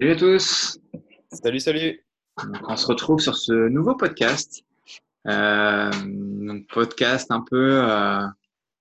[0.00, 0.78] Salut à tous.
[1.30, 2.04] Salut, salut.
[2.42, 4.64] Donc, on se retrouve sur ce nouveau podcast.
[5.26, 8.26] Euh, donc podcast un peu, euh,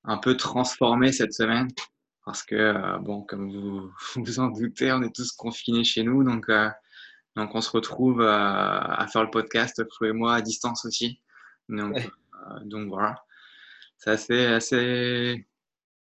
[0.05, 1.68] un peu transformé cette semaine
[2.24, 6.24] parce que euh, bon, comme vous vous en doutez, on est tous confinés chez nous,
[6.24, 6.70] donc euh,
[7.36, 11.20] donc on se retrouve euh, à faire le podcast Flo et moi à distance aussi.
[11.68, 12.10] Donc Ouais.
[12.52, 13.22] euh, donc voilà,
[13.98, 15.46] c'est assez assez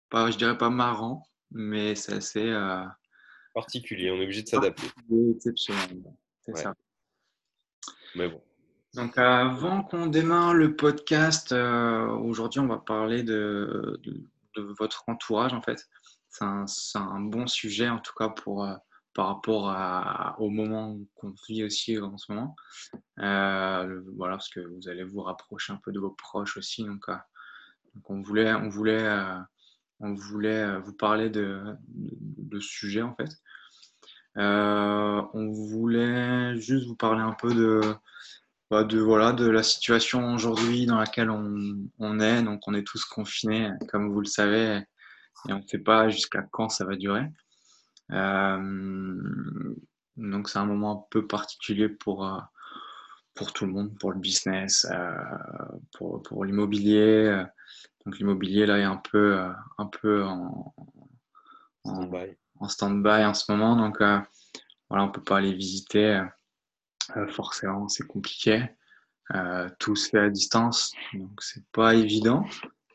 [0.10, 2.84] pas, je dirais pas marrant, mais c'est assez euh,
[3.54, 4.88] Particulier, on est obligé de s'adapter.
[5.36, 6.04] exceptionnel.
[6.42, 6.62] C'est Ouais.
[6.64, 6.74] ça.
[8.16, 8.42] Mais bon,
[8.94, 14.22] Donc, avant qu'on démarre le podcast, euh, aujourd'hui, on va parler de, de,
[14.56, 15.88] de votre entourage, en fait.
[16.30, 16.44] C'est
[16.98, 18.74] un, bon sujet, en tout cas, pour, euh,
[19.14, 22.56] par rapport à- au moment qu'on vit aussi en ce moment.
[23.20, 26.84] Euh, voilà, parce que vous allez vous rapprocher un peu de vos proches aussi.
[26.86, 27.06] Donc,
[27.96, 29.06] donc on voulait, on voulait,
[30.02, 33.30] on voulait euh, vous parler de, de, ce sujet, en fait.
[34.38, 37.82] Euh, on voulait juste vous parler un peu de
[38.70, 42.42] bah, de, voilà, de la situation aujourd'hui dans laquelle on, on est.
[42.42, 44.82] Donc, on est tous confinés, comme vous le savez,
[45.48, 47.26] et on ne sait pas jusqu'à quand ça va durer.
[48.12, 49.22] Euh,
[50.16, 52.42] donc, c'est un moment un peu particulier pour,
[53.34, 54.88] pour tout le monde, pour le business,
[55.92, 57.44] pour, pour l'immobilier.
[58.06, 60.74] Donc, l'immobilier, là, est un peu, euh, un peu en,
[61.84, 63.24] en, stand-by.
[63.26, 63.76] en ce moment.
[63.76, 64.20] Donc, euh,
[64.90, 66.24] voilà, on ne peut pas aller visiter.
[67.16, 68.66] Euh, forcément, c'est compliqué.
[69.80, 72.46] Tout se fait à distance, donc c'est pas évident.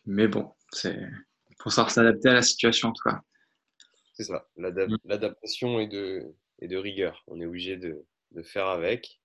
[0.05, 1.01] Mais bon, c'est
[1.67, 3.21] faut savoir s'adapter à la situation en tout cas.
[4.13, 4.97] C'est ça, Mm.
[5.05, 7.23] l'adaptation et de, rigueur.
[7.27, 9.21] On est obligé de, de faire avec.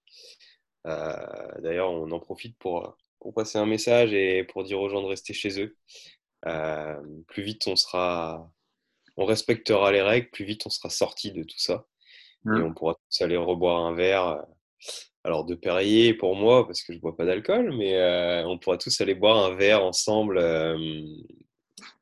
[0.88, 5.02] Euh, D'ailleurs, on en profite pour, pour passer un message et pour dire aux gens
[5.02, 5.78] de rester chez eux.
[6.48, 8.52] Euh, plus vite on sera,
[9.18, 11.86] on respectera les règles, plus vite on sera sorti de tout ça.
[12.46, 12.64] Et Mm.
[12.64, 14.44] on pourra tous aller reboire un verre.
[15.24, 18.78] Alors de Perrier pour moi, parce que je bois pas d'alcool, mais euh, on pourra
[18.80, 20.76] tous aller boire un verre ensemble euh,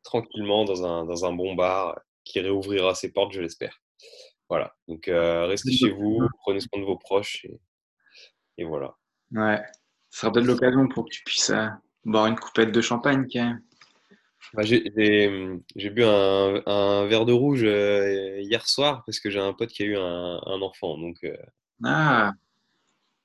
[0.04, 3.82] tranquillement dans un, dans un bon bar qui réouvrira ses portes, je l'espère.
[4.48, 4.74] Voilà.
[4.88, 7.60] Donc euh, restez chez vous, prenez soin de vos proches et,
[8.58, 8.96] et voilà.
[9.32, 9.62] Ouais,
[10.10, 11.68] ce sera peut-être l'occasion pour que tu puisses euh,
[12.06, 13.62] boire une coupette de champagne quand même.
[14.54, 14.80] Bah, j'ai
[15.92, 19.84] bu un, un verre de rouge euh, hier soir parce que j'ai un pote qui
[19.84, 20.98] a eu un, un enfant.
[20.98, 21.38] Donc, euh,
[21.84, 22.32] Ah,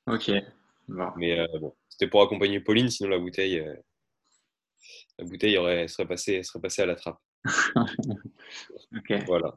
[0.07, 0.31] ok.
[0.89, 1.09] Bon.
[1.17, 3.65] mais euh, bon, c'était pour accompagner Pauline, sinon la bouteille,
[5.19, 7.19] la bouteille aurait, serait passée, serait passée à la trappe.
[8.97, 9.13] Ok.
[9.27, 9.55] Voilà.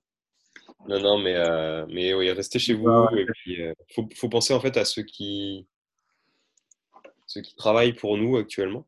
[0.88, 1.36] Non, non, mais,
[1.94, 2.88] mais oui, restez chez vous.
[2.88, 3.22] Ouais.
[3.22, 5.68] Et puis, euh, faut, faut penser en fait à ceux qui,
[7.28, 8.88] ceux qui travaillent pour nous actuellement,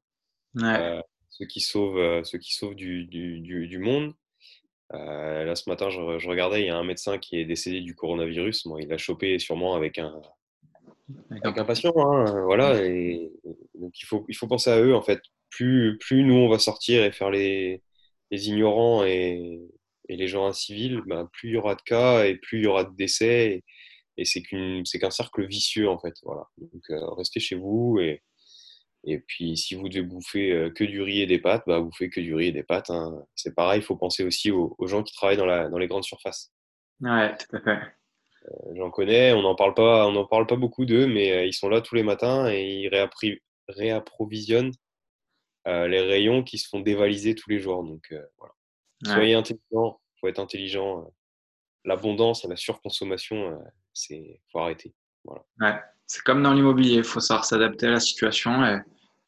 [0.56, 0.64] Ouais.
[0.80, 4.14] euh, ceux qui sauvent, euh, ceux qui sauvent du, du, du, du monde.
[4.94, 7.82] Euh, là, ce matin, je, je regardais, il y a un médecin qui est décédé
[7.82, 8.68] du coronavirus.
[8.68, 10.20] Bon, il l'a chopé sûrement avec un,
[11.32, 12.84] Avec un- patient, hein, voilà.
[12.86, 13.32] Et,
[13.76, 15.22] donc, il faut, il faut penser à eux, en fait.
[15.50, 17.82] Plus, plus nous, on va sortir et faire les,
[18.32, 19.60] les ignorants et,
[20.08, 22.68] et les gens incivils, ben, plus il y aura de cas et plus il y
[22.68, 23.64] aura de décès.
[24.18, 26.14] Et, et c'est qu'un cercle vicieux, en fait.
[26.24, 26.44] Voilà.
[26.58, 28.00] Donc, euh, restez chez vous.
[28.00, 28.22] Et,
[29.06, 32.10] et puis, si vous devez bouffer euh, que du riz et des pâtes, bah, bouffez
[32.10, 32.90] que du riz et des pâtes.
[32.90, 33.24] hein.
[33.36, 35.88] C'est pareil, il faut penser aussi aux, aux gens qui travaillent dans, la, dans les
[35.88, 36.52] grandes surfaces.
[37.02, 37.80] Ouais, tout à fait.
[38.76, 41.54] J'en connais, on n'en parle pas, on n'en parle pas beaucoup d'eux, mais euh, ils
[41.54, 44.72] sont là tous les matins et ils réappri- réapprovisionnent
[45.68, 47.84] euh, les rayons qui se font dévaliser tous les jours.
[47.84, 48.54] Donc voilà.
[49.06, 49.14] Ouais.
[49.14, 51.14] Soyez intelligents, faut être intelligent.
[51.86, 53.58] L'abondance et la surconsommation,
[53.94, 54.94] c'est faut arrêter.
[55.26, 58.82] Ouais, c'est comme dans l'immobilier, il faut savoir s'adapter à la situation et,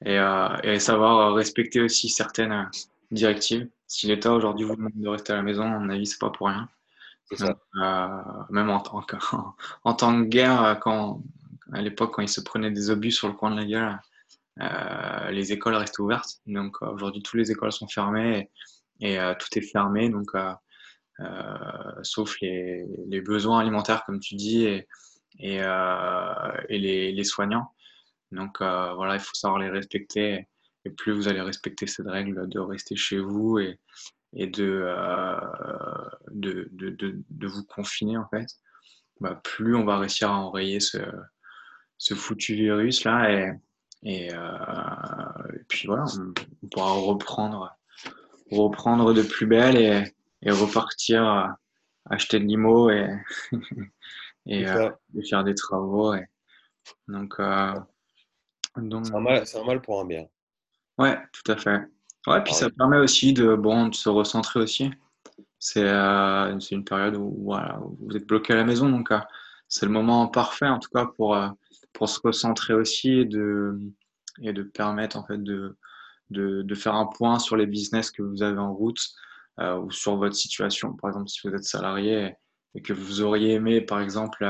[0.05, 2.69] et, euh, et savoir respecter aussi certaines
[3.11, 3.69] directives.
[3.87, 6.29] Si l'État aujourd'hui vous demande de rester à la maison, à mon avis, c'est pas
[6.29, 6.67] pour rien.
[7.39, 8.07] Donc, euh,
[8.49, 9.15] même en tant que,
[9.83, 11.21] en tant que guerre, quand,
[11.73, 13.99] à l'époque, quand ils se prenaient des obus sur le coin de la gueule,
[14.61, 16.41] euh, les écoles restaient ouvertes.
[16.45, 18.49] Donc aujourd'hui, toutes les écoles sont fermées
[18.99, 20.09] et, et, euh, tout est fermé.
[20.09, 20.31] Donc,
[22.03, 24.87] sauf les, les besoins alimentaires, comme tu dis, et,
[25.39, 27.71] et, euh, les, soignants.
[28.31, 30.47] Donc euh, voilà, il faut savoir les respecter.
[30.85, 33.79] Et plus vous allez respecter cette règle de rester chez vous et,
[34.37, 35.39] euh,
[36.31, 38.47] de, de, vous confiner, en fait,
[39.19, 40.97] bah, plus on va réussir à enrayer ce,
[42.15, 43.51] foutu virus là.
[44.03, 44.31] Et,
[45.67, 46.05] puis voilà,
[46.63, 47.77] on, pourra reprendre,
[48.49, 50.03] reprendre de plus belle et,
[50.41, 51.55] et repartir
[52.09, 52.89] acheter de l'IMO
[54.45, 56.13] et, euh, et faire des travaux.
[56.13, 56.25] Et,
[57.07, 57.73] donc, euh,
[58.77, 60.25] donc, C'est un mal, c'est un mal pour un bien.
[60.97, 61.79] ouais, tout à fait.
[62.27, 62.71] Ouais, puis Ah ça oui.
[62.73, 64.91] permet aussi de, bon, de se recentrer aussi.
[65.59, 69.11] C'est euh, c'est une période où, voilà, où vous êtes bloqué à la maison, donc
[69.11, 69.19] euh,
[69.67, 71.37] c'est le moment parfait en tout cas pour,
[71.93, 73.79] pour se recentrer aussi et de,
[74.41, 75.77] et de permettre en fait de,
[76.31, 78.99] de, de faire un point sur les business que vous avez en route
[79.59, 80.93] ou sur votre situation.
[80.95, 82.35] Par exemple, si vous êtes salarié
[82.75, 84.45] et que vous auriez aimé, par exemple,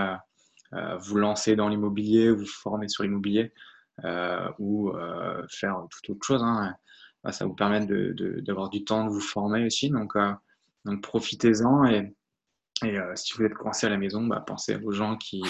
[0.99, 3.51] vous lancer dans l'immobilier, vous former sur l'immobilier
[4.59, 4.91] ou
[5.49, 6.43] faire toute autre chose.
[6.43, 6.75] Hein,
[7.23, 9.89] bah, ça vous permet d'avoir du temps de vous former aussi.
[9.89, 10.13] Donc,
[10.85, 12.15] donc profitez-en et,
[12.83, 15.43] et si vous êtes coincé à la maison, bah, pensez aux gens qui,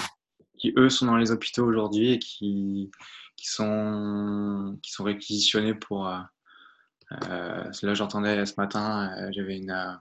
[0.62, 2.91] qui, eux, sont dans les hôpitaux aujourd'hui et qui,
[3.35, 6.07] qui, sont, qui sont réquisitionnés pour.
[6.07, 10.00] Euh, là, j'entendais ce matin, euh, j'avais une.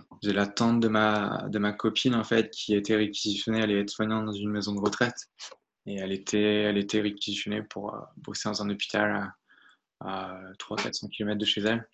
[0.00, 3.70] Euh, j'ai la tante de ma, de ma copine en fait qui était réquisitionnée, elle
[3.70, 5.30] est soignante dans une maison de retraite
[5.86, 9.32] et elle était, elle était réquisitionnée pour bosser dans un hôpital
[10.00, 11.86] à, 300-400 km de chez elle.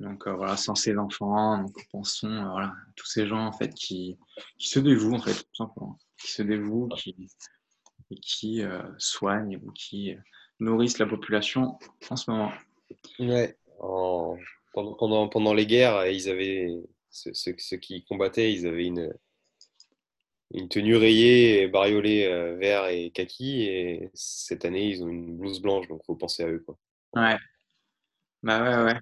[0.00, 4.18] Donc voilà, sans ses enfants, donc pensons voilà, à tous ces gens en fait qui,
[4.58, 7.28] qui se dévouent en fait, tout simplement qui se dévouent, qui,
[8.20, 10.14] qui euh, soignent ou qui
[10.60, 11.78] nourrissent la population
[12.10, 12.52] en ce moment.
[13.18, 13.56] Ouais.
[13.78, 16.68] Pendant, pendant, pendant, les guerres, ils avaient
[17.12, 19.12] ceux, ceux, qui combattaient, ils avaient une,
[20.52, 23.62] une tenue rayée, bariolée euh, vert et kaki.
[23.62, 26.64] Et cette année, ils ont une blouse blanche, donc faut penser à eux.
[26.66, 26.76] Quoi.
[27.14, 27.38] Ouais.
[28.42, 29.00] Bah ouais, ouais.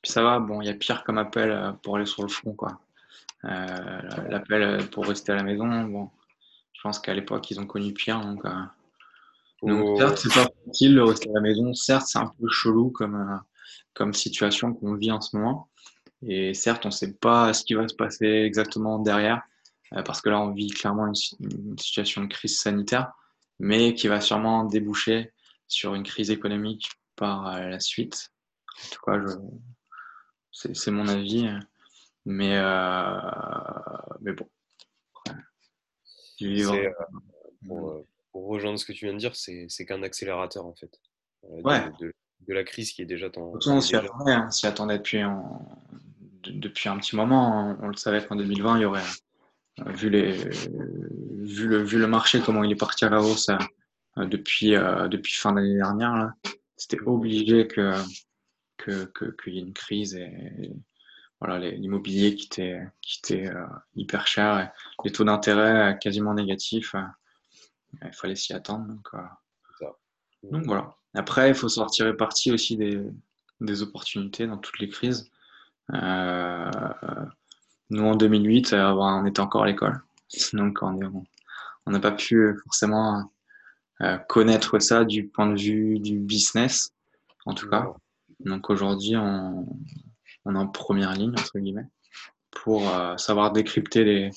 [0.00, 2.28] Puis ça va, bon, il y a pire comme appel euh, pour aller sur le
[2.28, 2.80] front, quoi.
[3.42, 6.08] L'appel pour rester à la maison, bon,
[6.72, 8.20] je pense qu'à l'époque, ils ont connu pire.
[8.20, 8.50] Donc, euh,
[9.62, 11.72] donc certes, c'est pas facile de rester à la maison.
[11.72, 13.36] Certes, c'est un peu chelou comme, euh,
[13.94, 15.70] comme situation qu'on vit en ce moment.
[16.26, 19.42] Et certes, on ne sait pas ce qui va se passer exactement derrière,
[19.92, 23.12] euh, parce que là, on vit clairement une, situation de crise sanitaire,
[23.58, 25.32] mais qui va sûrement déboucher
[25.68, 28.30] sur une crise économique par la suite.
[28.84, 29.18] En tout cas,
[30.50, 31.48] c'est mon avis.
[32.26, 32.58] Mais,
[34.20, 34.48] mais bon,
[36.42, 36.90] euh,
[37.66, 40.98] pour, rejoindre ce que tu viens de dire, c'est qu'un accélérateur en fait.
[41.44, 43.54] Euh, de, la crise qui est déjà en.
[43.66, 45.22] On s'y attendait, hein, attendait depuis,
[46.50, 47.58] depuis un petit moment.
[47.58, 47.78] Hein.
[47.82, 49.02] On le savait qu'en 2020, il y aurait,
[49.80, 53.50] euh, vu, les, vu, le, vu le marché, comment il est parti à la hausse
[54.16, 54.70] depuis,
[55.10, 56.32] depuis fin d'année dernière,
[56.76, 57.94] c'était obligé que
[58.82, 60.72] qu'il que, y ait une crise et,
[61.40, 63.66] voilà, l'immobilier qui était, qui était euh,
[63.96, 64.72] hyper cher,
[65.04, 66.94] les taux d'intérêt euh, quasiment négatifs.
[66.94, 67.02] Euh,
[68.02, 68.86] il fallait s'y attendre.
[68.86, 69.08] Donc,
[70.50, 70.94] donc, voilà.
[71.14, 73.00] Après, il faut sortir réparti aussi des,
[73.60, 75.30] des, opportunités dans toutes les crises.
[77.90, 80.02] Nous, en 2008, on était encore à l'école.
[80.52, 83.30] Donc, on n'a pas pu forcément
[84.28, 86.92] connaître ça du point de vue du business,
[87.46, 87.86] en tout cas.
[88.40, 89.66] Donc aujourd'hui, on,
[90.44, 91.86] on est en première ligne, entre guillemets,
[92.50, 94.30] pour euh, savoir décrypter les,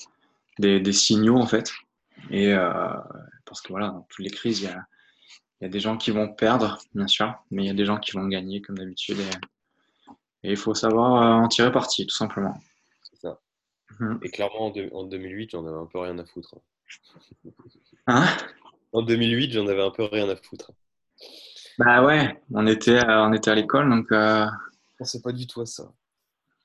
[0.58, 1.72] des, des, signaux, en fait.
[2.30, 2.92] Et euh,
[3.44, 4.84] parce que voilà, dans toutes les crises, il y a,
[5.60, 7.98] y a, des gens qui vont perdre, bien sûr, mais il y a des gens
[7.98, 9.18] qui vont gagner, comme d'habitude.
[9.18, 9.30] Et,
[10.42, 12.58] il faut savoir euh, en tirer parti, tout simplement.
[13.02, 13.40] C'est ça.
[13.98, 14.20] Mhm.
[14.22, 16.56] Et clairement, en, 2008, j'en avais un peu rien à foutre.
[18.06, 18.26] Hein
[18.92, 20.72] En 2008, j'en avais un peu rien à foutre.
[21.78, 24.08] Bah ouais, on était, on était à l'école, donc
[24.98, 25.92] pensais pas du tout à ça.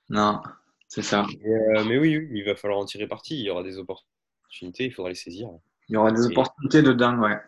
[0.10, 0.42] Non,
[0.88, 1.26] c'est ça.
[1.46, 3.36] Euh, mais oui, il va falloir en tirer parti.
[3.36, 5.50] Il y aura des opportunités, il faudra les saisir.
[5.88, 7.40] Il y aura des opportunités de dingue, ouais.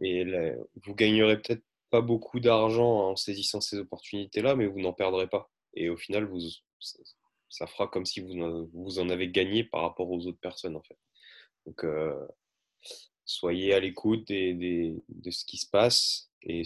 [0.00, 0.24] Et
[0.84, 1.62] vous gagnerez peut-être
[1.94, 5.48] pas beaucoup d'argent en saisissant ces opportunités-là, mais vous n'en perdrez pas.
[5.74, 6.40] Et au final, vous,
[7.48, 10.82] ça fera comme si vous, vous en avez gagné par rapport aux autres personnes, en
[10.82, 10.98] fait.
[11.66, 12.26] Donc, euh,
[13.24, 16.64] soyez à l'écoute de ce qui se passe et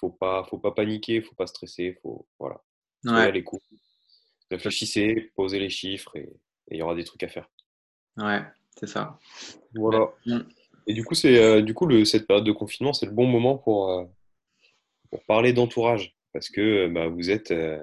[0.00, 2.60] faut pas, faut pas paniquer, faut pas stresser, faut voilà.
[3.04, 3.30] Ouais.
[3.30, 3.62] les coups.
[4.50, 6.28] Réfléchissez, posez les chiffres et
[6.72, 7.48] il y aura des trucs à faire.
[8.16, 8.42] Ouais,
[8.76, 9.20] c'est ça.
[9.72, 10.12] Voilà.
[10.26, 10.40] Mm.
[10.88, 13.28] Et du coup, c'est euh, du coup le, cette période de confinement, c'est le bon
[13.28, 14.04] moment pour, euh,
[15.14, 17.80] pour parler d'entourage parce que bah, vous êtes euh,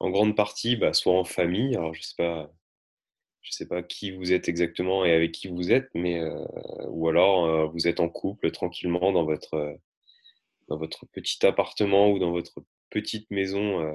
[0.00, 1.74] en grande partie bah, soit en famille.
[1.74, 2.52] Alors je sais pas,
[3.40, 6.20] je sais pas qui vous êtes exactement et avec qui vous êtes, mais
[6.88, 9.78] ou alors vous êtes en couple tranquillement dans votre
[10.68, 13.94] dans votre petit appartement ou dans votre petite maison euh,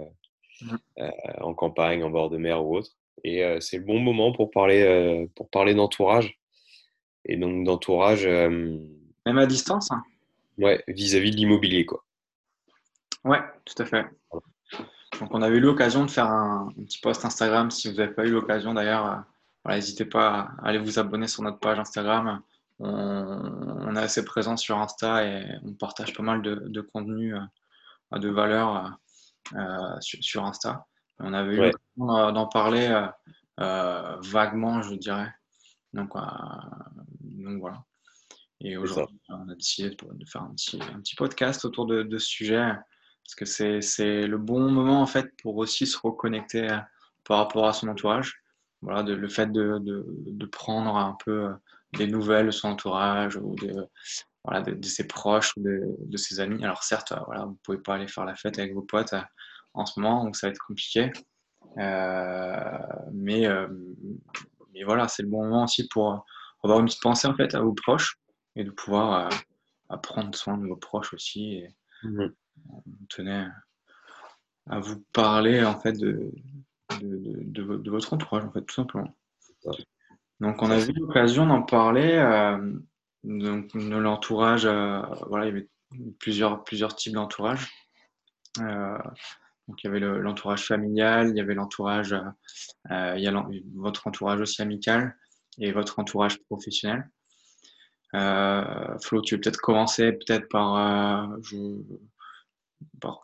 [0.62, 0.76] mmh.
[1.00, 1.12] euh,
[1.42, 2.92] en campagne, en bord de mer ou autre.
[3.24, 6.40] Et euh, c'est le bon moment pour parler, pour parler d'entourage.
[7.26, 8.26] Et donc d'entourage.
[8.26, 10.02] Même à distance hein.
[10.58, 12.04] Ouais, vis-à-vis de l'immobilier, quoi.
[13.24, 14.06] Ouais, tout à fait.
[15.20, 17.72] Donc on avait eu l'occasion de faire un, petit post Instagram.
[17.72, 19.24] Si vous n'avez pas eu l'occasion d'ailleurs,
[19.66, 22.42] n'hésitez pas à aller vous abonner sur notre page Instagram
[22.80, 28.20] on, est assez présent sur Insta et on partage pas mal de, de contenu euh,
[28.20, 28.98] de valeur
[29.56, 30.86] euh, sur, Insta.
[31.20, 33.08] On avait eu l'occasion d'en parler
[33.60, 35.34] euh, vaguement, je dirais.
[35.94, 36.14] Donc,
[37.22, 37.84] donc voilà.
[38.60, 42.18] Et aujourd'hui, on a décidé de, faire un petit, un petit podcast autour de, de
[42.18, 42.72] ce sujet
[43.28, 46.66] parce que c'est le bon moment en fait pour aussi se reconnecter
[47.26, 48.42] par rapport à son entourage.
[48.82, 51.50] Voilà, de, le fait de, de, prendre un peu
[51.94, 53.86] des nouvelles de son entourage ou de,
[54.46, 56.64] voilà, de, ses proches ou de, ses amis.
[56.64, 59.14] Alors certes, voilà, vous ne pouvez pas aller faire la fête avec vos potes
[59.74, 61.12] en ce moment, donc ça va être compliqué.
[61.78, 62.78] Euh,
[63.12, 63.68] mais, euh,
[64.74, 66.26] mais voilà, c'est le bon moment aussi pour
[66.64, 68.18] avoir une petite pensée en fait à vos proches
[68.56, 69.30] et de pouvoir
[69.92, 71.64] euh, prendre soin de vos proches aussi.
[72.04, 72.28] Mmh.
[72.70, 73.46] On tenait
[74.70, 76.32] à vous parler en fait de,
[77.02, 79.16] de, de, votre entourage en fait tout simplement.
[80.40, 82.18] Donc on a eu l'occasion d'en parler.
[83.24, 85.70] donc de l'entourage, voilà, il y avait
[86.20, 87.68] plusieurs, plusieurs types d'entourage.
[89.68, 92.14] Donc il y avait l'entourage familial, il y avait l'entourage,
[92.92, 93.46] euh, il y a
[93.76, 95.16] votre entourage aussi amical
[95.60, 97.10] et votre entourage professionnel.
[98.14, 101.38] Euh, Flo, tu veux peut-être commencer peut-être par, euh,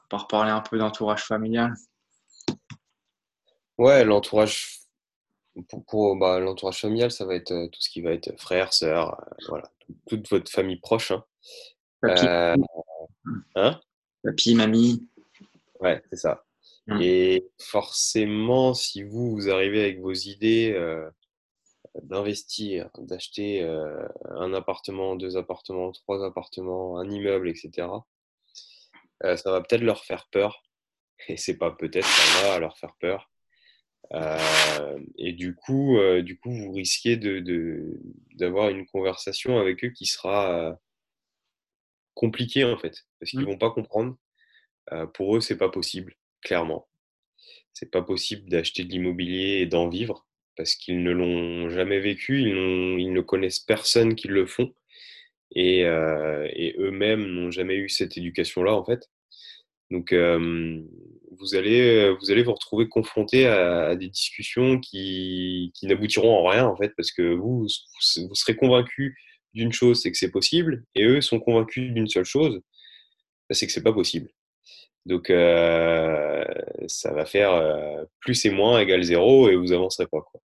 [0.09, 1.73] par, parler un peu d'entourage familial.
[3.77, 4.79] Ouais, l'entourage
[5.87, 9.71] pour, bah, l'entourage familial, ça va être tout ce qui va être frère, sœur, voilà,
[10.07, 11.11] toute votre famille proche.
[11.11, 11.23] Hein.
[12.01, 12.25] Papy.
[13.55, 13.79] hein?
[14.23, 15.07] Papy, mamie.
[15.79, 16.43] Ouais, c'est ça.
[16.87, 17.01] Mmh.
[17.01, 21.09] Et forcément, si vous, vous arrivez avec vos idées euh,
[22.01, 27.87] d'investir, d'acheter euh, un appartement, deux appartements, trois appartements, un immeuble, etc.,
[29.25, 30.63] euh, ça va peut-être leur faire peur.
[31.27, 33.29] Et c'est pas peut-être, ça va leur faire peur.
[35.17, 37.99] et du coup, du coup, vous risquez de,
[38.35, 40.77] d'avoir une conversation avec eux qui sera
[42.13, 43.45] compliquée en fait, parce qu'ils mmh.
[43.45, 44.17] vont pas comprendre.
[44.91, 46.87] Euh, pour eux, c'est pas possible, clairement.
[47.73, 52.41] C'est pas possible d'acheter de l'immobilier et d'en vivre parce qu'ils ne l'ont jamais vécu,
[52.41, 54.71] ils, ils, ne connaissent personne qui le font
[55.53, 59.09] et, euh, et eux-mêmes n'ont jamais eu cette éducation-là en fait.
[59.91, 66.47] Donc vous, allez, vous allez vous retrouver confronté à, des discussions qui, qui n'aboutiront en
[66.47, 69.15] rien en fait parce que vous, vous serez convaincu
[69.53, 72.59] d'une chose, c'est que c'est possible, et eux sont convaincus d'une seule chose,
[73.51, 74.29] c'est que c'est pas possible.
[75.05, 76.43] Donc, euh,
[76.87, 80.21] ça va faire euh, plus et moins égale zéro et vous avancerez pas.
[80.21, 80.41] Quoi.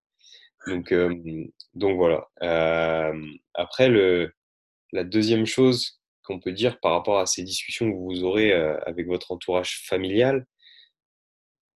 [0.68, 0.94] Donc,
[1.74, 2.28] donc voilà.
[3.54, 4.32] après, le,
[4.92, 9.08] la deuxième chose qu'on peut dire par rapport à ces discussions que vous aurez avec
[9.08, 10.46] votre entourage familial,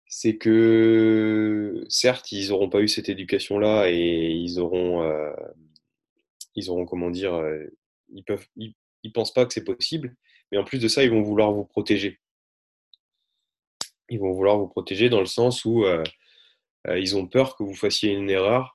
[0.06, 5.02] c'est que certes, ils n'auront pas eu cette éducation-là et ils auront,
[6.68, 7.42] auront comment dire,
[8.10, 10.16] ils peuvent, ils, ils pensent pas que c'est possible,
[10.50, 12.18] mais en plus de ça, ils vont vouloir vous protéger.
[14.08, 16.02] Ils vont vouloir vous protéger dans le sens où euh,
[16.88, 18.74] euh, ils ont peur que vous fassiez une erreur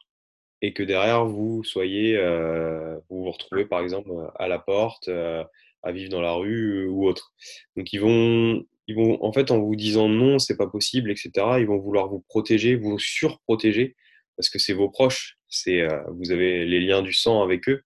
[0.61, 5.91] et que derrière vous soyez, euh, vous vous retrouvez par exemple à la porte, à
[5.91, 7.33] vivre dans la rue ou autre.
[7.75, 11.31] Donc ils vont, ils vont, en fait, en vous disant non, c'est pas possible, etc.
[11.59, 13.95] Ils vont vouloir vous protéger, vous surprotéger
[14.35, 15.87] parce que c'est vos proches, c'est,
[16.17, 17.83] vous avez les liens du sang avec eux.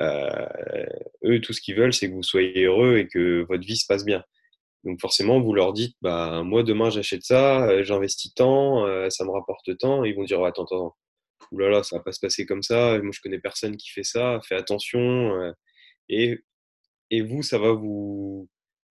[0.00, 3.86] eux, tout ce qu'ils veulent, c'est que vous soyez heureux et que votre vie se
[3.86, 4.24] passe bien.
[4.84, 9.24] Donc forcément, vous leur dites, bah, moi demain j'achète ça, euh, j'investis tant, euh, ça
[9.24, 10.04] me rapporte tant.
[10.04, 10.96] Ils vont dire, attends, attends,
[11.52, 12.98] oulala, là là, ça va pas se passer comme ça.
[13.02, 15.00] Moi je connais personne qui fait ça, fais attention.
[15.40, 15.52] Euh.
[16.08, 16.40] et,
[17.10, 18.48] et vous, ça va vous,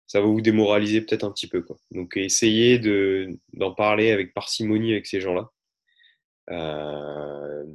[0.07, 1.61] ça va vous démoraliser peut-être un petit peu.
[1.61, 1.77] Quoi.
[1.91, 5.49] Donc essayez de, d'en parler avec parcimonie avec ces gens-là.
[6.51, 7.65] Euh,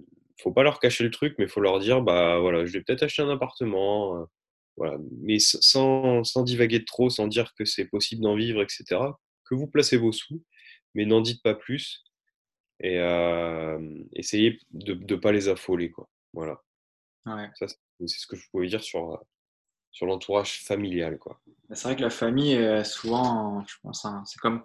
[0.43, 3.03] faut pas leur cacher le truc, mais faut leur dire, bah voilà, je vais peut-être
[3.03, 4.27] acheter un appartement
[5.21, 8.85] mais sans, sans, divaguer de trop, sans dire que c'est possible d'en vivre, etc.
[9.45, 10.43] Que vous placez vos sous,
[10.95, 12.05] mais n'en dites pas plus.
[12.83, 12.97] Et
[14.13, 15.91] essayez de ne pas les affoler.
[15.91, 16.09] Quoi.
[16.33, 16.61] Voilà.
[17.27, 19.23] Ça, c'est ce que je pouvais dire sur,
[19.91, 21.19] sur l'entourage familial.
[21.19, 21.41] Quoi.
[21.69, 24.63] Bah, c'est vrai que la famille, souvent, je pense, hein, c'est comme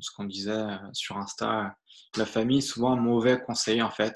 [0.00, 1.74] ce qu'on disait euh, sur Insta,
[2.16, 4.14] la famille est souvent un mauvais conseil en fait,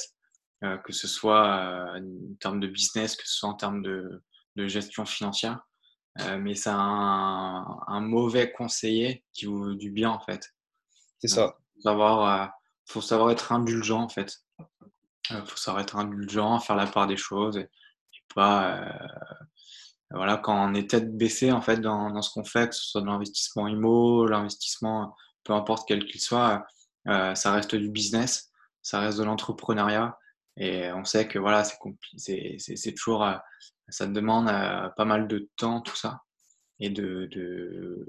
[0.65, 4.23] euh, que ce soit en termes de business, que ce soit en termes de,
[4.57, 5.61] de gestion financière,
[6.21, 10.53] euh, mais c'est un, mauvais conseiller qui vous du bien en fait.
[11.21, 11.57] C'est ça.
[11.87, 12.47] Euh,
[12.93, 14.37] faut savoir être indulgent en fait.
[15.31, 17.69] Il euh, faut savoir être indulgent, faire la part des choses et,
[18.35, 18.91] pas
[20.11, 23.03] voilà quand on est tête baissée en fait dans, ce qu'on fait, que ce soit
[23.03, 26.65] de l'investissement immo, l'investissement peu importe quel qu'il soit,
[27.05, 30.19] ça reste du business, ça reste de l'entrepreneuriat
[30.57, 31.63] et on sait que voilà
[32.17, 33.23] c'est toujours
[33.93, 36.23] ça demande euh, pas mal de temps, tout ça.
[36.81, 38.05] Et de,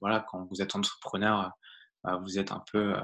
[0.00, 1.52] voilà, quand vous êtes entrepreneur,
[2.06, 3.00] euh, vous êtes un peu, euh,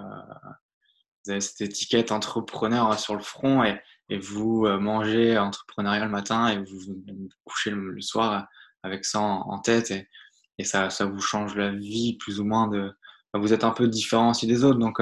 [1.24, 3.80] vous avez cette étiquette entrepreneur sur le front et,
[4.22, 8.48] vous mangez entrepreneurial le matin et vous vous couchez le, soir
[8.82, 12.92] avec ça en, tête et, ça, vous change la vie plus ou moins de.
[13.34, 15.00] Vous êtes un peu différent aussi des autres, donc,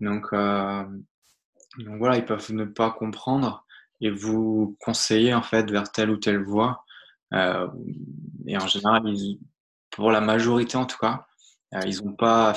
[0.00, 0.26] donc,
[1.78, 3.64] donc voilà, ils peuvent ne pas comprendre
[4.02, 6.84] et vous conseiller en fait vers telle ou telle voie.
[7.32, 7.68] Euh,
[8.46, 9.02] et en général,
[9.90, 11.26] pour la majorité en tout cas,
[11.74, 12.54] euh, ils n'ont pas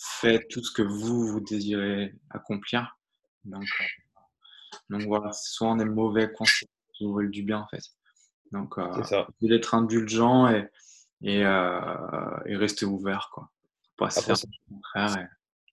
[0.00, 2.96] fait tout ce que vous, vous désirez accomplir.
[3.44, 3.84] Donc, euh,
[4.88, 7.84] donc voilà, c'est souvent des mauvais conseils qui vous veulent du bien en fait.
[8.52, 10.68] Donc, euh, d'être indulgent et,
[11.22, 13.30] et, et, rester ouvert.
[13.32, 13.50] Quoi.
[13.96, 14.36] Pas se faire.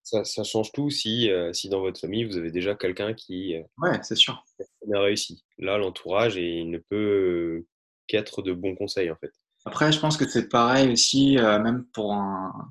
[0.04, 4.00] Ça, ça, change tout si, si dans votre famille, vous avez déjà quelqu'un qui ouais,
[4.04, 4.46] c'est sûr.
[4.94, 5.44] a réussi.
[5.58, 7.66] Là, l'entourage, il ne peut
[8.08, 9.34] qu'être de bons conseils en fait.
[9.68, 12.16] Après, je pense que c'est pareil aussi, euh, même pour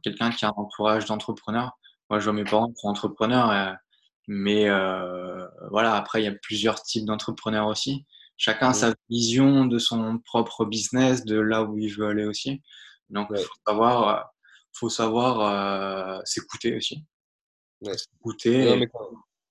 [0.02, 1.78] quelqu'un qui a un entourage d'entrepreneurs.
[2.08, 3.74] Moi, je vois mes parents qui sont entrepreneurs, euh,
[4.28, 8.06] mais euh, voilà, après, il y a plusieurs types d'entrepreneurs aussi.
[8.38, 12.62] Chacun a sa vision de son propre business, de là où il veut aller aussi.
[13.10, 14.30] Donc, il faut savoir,
[14.72, 17.04] faut savoir s'écouter aussi.
[17.82, 18.88] S'écouter.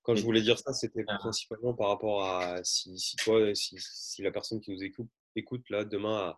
[0.01, 4.23] quand, je voulais dire ça, c'était principalement par rapport à si, si toi, si, si,
[4.23, 6.35] la personne qui nous écoute, écoute là demain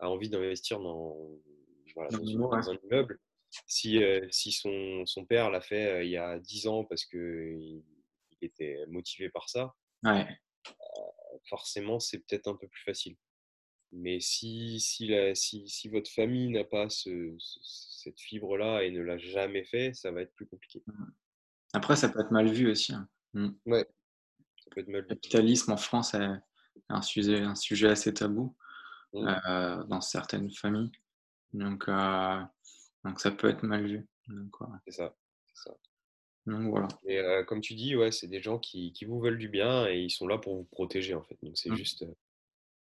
[0.00, 1.16] a envie d'investir dans,
[1.94, 3.18] voilà, dans, un immeuble,
[3.66, 7.04] si, euh, si son, son, père l'a fait euh, il y a 10 ans parce
[7.04, 7.82] qu'il
[8.40, 9.74] il était motivé par ça,
[10.04, 10.26] ouais.
[10.68, 13.16] Euh, forcément, c'est peut-être un peu plus facile.
[13.92, 19.02] Mais si, si, la, si, si votre famille n'a pas ce, cette fibre-là et ne
[19.02, 20.82] l'a jamais fait, ça va être plus compliqué.
[20.86, 21.04] Mmh.
[21.74, 22.92] Après, ça peut être mal vu aussi.
[22.92, 23.08] Hein.
[23.34, 23.50] Mmh.
[23.66, 23.86] Ouais,
[24.56, 25.08] ça peut être mal vu.
[25.08, 26.26] Le capitalisme en France est
[26.88, 28.56] un sujet, un sujet assez tabou.
[29.14, 29.28] Mmh.
[29.46, 30.90] Euh, dans certaines familles.
[31.52, 32.40] Donc, euh,
[33.04, 34.06] donc ça peut être mal vu.
[34.86, 35.14] C'est ça.
[35.54, 35.76] ça.
[36.46, 36.88] Donc voilà.
[37.06, 39.86] Et euh, comme tu dis, ouais, c'est des gens qui, qui, vous veulent du bien
[39.86, 41.38] et ils sont là pour vous protéger en fait.
[41.42, 41.76] Donc c'est mmh.
[41.76, 42.04] juste,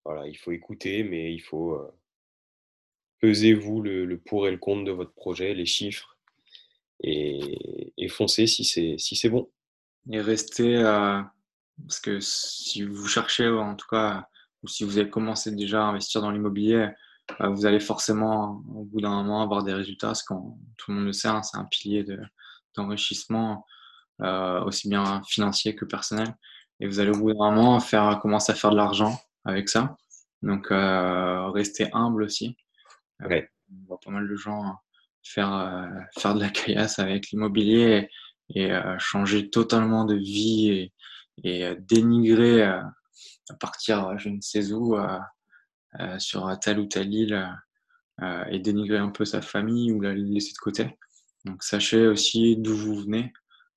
[0.03, 1.79] voilà, il faut écouter, mais il faut
[3.22, 6.17] peser vous le, le, pour et le contre de votre projet, les chiffres
[6.99, 9.49] et, et foncer si c'est si c'est bon.
[10.12, 14.28] Et rester, parce que si vous cherchez en tout cas
[14.63, 16.89] ou si vous avez commencé déjà à investir dans l'immobilier,
[17.41, 20.08] euh, vous allez forcément, au bout d'un moment, avoir des résultats.
[20.08, 20.34] Parce que
[20.78, 22.06] tout le monde le sait, hein, c'est un pilier
[22.76, 23.65] d'enrichissement,
[24.22, 26.36] euh, aussi bien financier que personnel.
[26.80, 29.98] Et vous allez au bout d'un moment faire, commencer à faire de l'argent avec ça.
[30.41, 32.56] Donc, euh, restez humble aussi.
[33.22, 33.50] Ouais.
[33.72, 34.76] on voit pas mal de gens
[35.24, 35.89] faire,
[36.20, 38.10] faire de la caillasse avec l'immobilier
[38.50, 40.93] et, changer totalement de vie et,
[41.43, 42.91] et dénigrer à
[43.55, 45.19] partir euh, je ne sais où euh,
[45.99, 47.57] euh, sur telle ou telle île
[48.49, 50.97] et dénigrer un peu sa famille ou la laisser de côté.
[51.45, 53.31] Donc sachez aussi d'où vous venez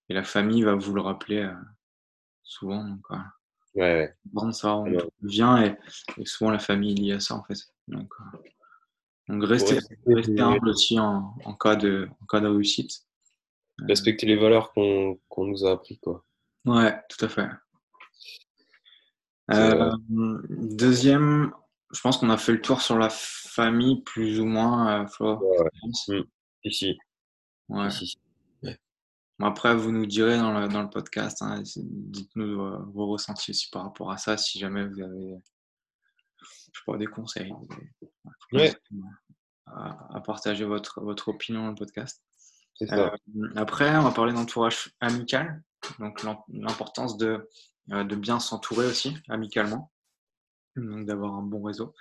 [0.08, 1.46] et la famille va vous le rappeler
[2.42, 2.82] souvent.
[2.82, 3.04] Donc,
[3.74, 4.52] ouais, ouais.
[4.52, 4.86] ça, on
[5.20, 5.76] vient et,
[6.24, 7.58] souvent la famille est liée à ça en fait.
[7.86, 8.10] Donc,
[9.28, 9.78] donc restez,
[10.38, 13.06] humble aussi en, en, cas de, en cas de réussite.
[13.82, 16.24] Respecter les valeurs qu'on nous a appris quoi.
[16.64, 17.48] Ouais, tout à fait.
[19.52, 19.96] Euh,
[20.48, 21.52] deuxième,
[21.92, 25.06] je pense qu'on a fait le tour sur la famille, plus ou moins.
[26.64, 26.98] Ici.
[27.68, 27.88] Ouais.
[29.40, 33.84] après, vous nous direz dans le, dans le podcast, hein, dites-nous vos, ressentis aussi par
[33.84, 35.36] rapport à ça, si jamais vous avez
[36.72, 37.52] je pas, des conseils.
[39.66, 42.22] À, partager votre, votre opinion dans le podcast.
[42.82, 43.10] Euh,
[43.56, 45.62] après, on va parler d'entourage amical,
[45.98, 47.48] donc l'importance de
[47.90, 49.90] de bien s'entourer aussi amicalement,
[50.76, 51.94] donc d'avoir un bon réseau.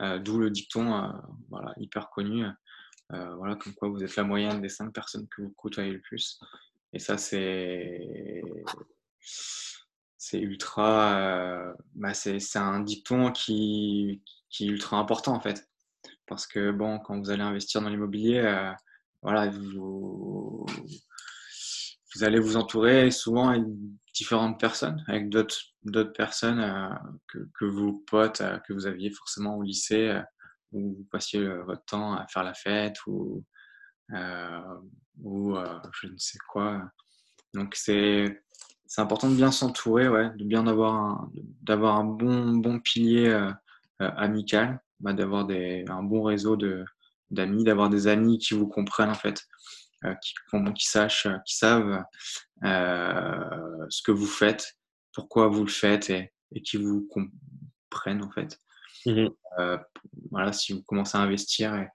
[0.00, 1.08] Euh, d'où le dicton euh,
[1.48, 2.44] voilà, hyper connu,
[3.10, 6.38] voilà, comme quoi vous êtes la moyenne des cinq personnes que vous côtoyez le plus.
[6.92, 8.42] Et ça, c'est
[10.18, 15.68] c'est ultra, bah c'est un dicton qui, qui, est ultra important en fait,
[16.26, 18.42] parce que bon, quand vous allez investir dans l'immobilier,
[19.22, 20.66] voilà, vous,
[22.14, 23.64] vous allez vous entourer souvent avec
[24.14, 26.88] différentes personnes, avec d'autres personnes euh,
[27.28, 30.22] que, que, vos potes euh, que vous aviez forcément au lycée, euh,
[30.72, 33.42] où vous passiez votre temps à faire la fête ou,
[35.22, 35.56] ou
[35.92, 36.82] je ne sais quoi.
[37.54, 38.42] Donc c'est
[38.98, 41.26] important de bien s'entourer, ouais, de bien avoir
[41.62, 43.50] d'avoir un bon, bon pilier
[43.98, 46.58] amical, bah, d'avoir un bon réseau
[47.30, 49.48] d'amis, d'avoir des amis qui vous comprennent en fait.
[50.04, 50.32] Euh, qui,
[50.74, 52.04] qui, sachent, euh, qui savent
[52.64, 54.78] euh, ce que vous faites,
[55.12, 58.60] pourquoi vous le faites et, et qui vous comprennent en fait.
[59.06, 59.28] Mmh
[60.30, 61.88] voilà, si vous commencez à investir et,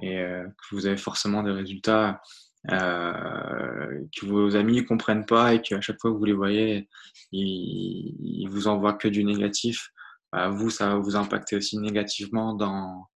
[0.00, 2.22] et que vous avez forcément des résultats,
[2.66, 6.88] que vos amis ne comprennent pas et qu'à chaque fois que vous les voyez,
[7.32, 9.90] ils, ils vous envoient que du négatif,
[10.32, 13.08] bah, vous, ça va vous impacter aussi négativement dans,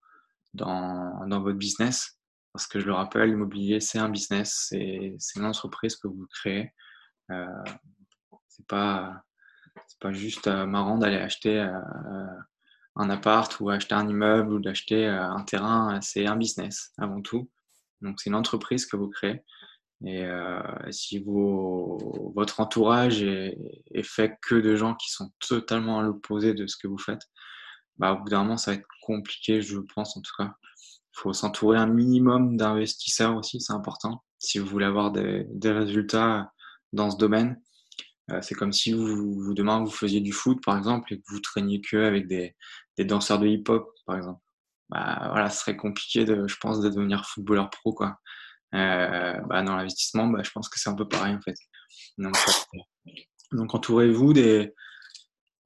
[0.52, 2.15] dans, dans votre business.
[2.56, 6.72] Parce que je le rappelle, l'immobilier, c'est un business, c'est une entreprise que vous créez.
[7.30, 7.46] Euh,
[8.48, 9.22] c'est pas,
[10.00, 12.26] pas juste euh, marrant d'aller acheter euh,
[12.94, 16.00] un appart ou acheter un immeuble ou d'acheter euh, un terrain.
[16.00, 17.50] C'est un business avant tout.
[18.00, 19.42] Donc, c'est une entreprise que vous créez.
[20.06, 20.26] Et
[20.90, 23.58] si vous, votre entourage est,
[23.92, 27.22] est, fait que de gens qui sont totalement à l'opposé de ce que vous faites,
[27.96, 30.54] bah, au bout d'un moment, ça va être compliqué, je pense en tout cas.
[31.16, 34.22] Faut s'entourer un minimum d'investisseurs aussi, c'est important.
[34.38, 36.52] Si vous voulez avoir des, des résultats
[36.92, 37.60] dans ce domaine,
[38.30, 41.24] euh, c'est comme si vous, vous, demain vous faisiez du foot par exemple et que
[41.28, 42.56] vous traîniez que avec des,
[42.96, 44.40] des danseurs de hip-hop par exemple.
[44.88, 48.18] Bah, voilà, ce serait compliqué de, je pense, de devenir footballeur pro quoi.
[48.74, 51.56] Euh, bah, dans l'investissement, bah, je pense que c'est un peu pareil en fait.
[52.18, 52.36] Donc,
[53.52, 54.74] donc entourez-vous des,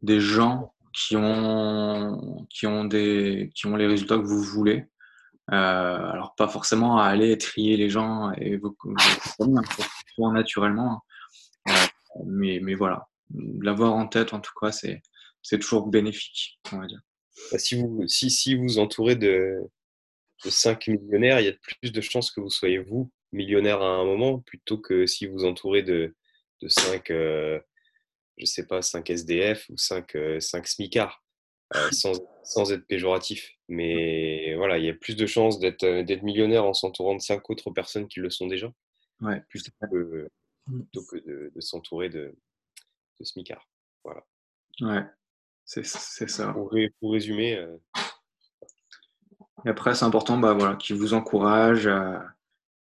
[0.02, 4.84] des gens qui ont, qui, ont des, qui ont les résultats que vous voulez.
[5.52, 11.02] Euh, alors pas forcément à aller trier les gens et vos, vos naturellement,
[11.66, 11.72] hein.
[11.72, 13.08] euh, mais, mais voilà,
[13.60, 15.02] l'avoir en tête en tout cas, c'est,
[15.42, 17.00] c'est toujours bénéfique, on va dire.
[17.50, 19.58] Bah, si vous si, si vous entourez de,
[20.44, 23.86] de 5 millionnaires, il y a plus de chances que vous soyez vous millionnaire à
[23.86, 26.14] un moment plutôt que si vous entourez de,
[26.62, 27.60] de 5, euh,
[28.38, 31.22] je sais pas, 5 SDF ou 5, euh, 5 smicards,
[31.74, 32.12] euh, sans,
[32.44, 33.52] sans, être péjoratif.
[33.70, 37.48] Mais voilà, il y a plus de chances d'être euh, millionnaire en s'entourant de 5
[37.50, 38.70] autres personnes qui le sont déjà.
[39.20, 40.28] Ouais, plutôt que,
[40.66, 42.34] plutôt que de, de s'entourer de,
[43.20, 43.68] de smicards.
[44.02, 44.26] Voilà.
[44.80, 45.04] Ouais,
[45.64, 46.52] c'est ça.
[46.52, 47.76] Pour, pour résumer, euh,
[49.64, 51.84] et après, c'est important bah, voilà, qu'ils vous encouragent.
[51.84, 52.24] Il euh, ne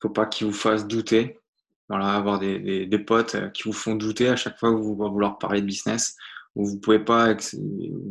[0.03, 1.41] faut pas qu'ils vous fassent douter.
[1.89, 4.95] Voilà, avoir des, des, des, potes qui vous font douter à chaque fois que vous
[4.95, 6.17] va leur parler de business,
[6.55, 7.57] où vous ne pouvez pas ex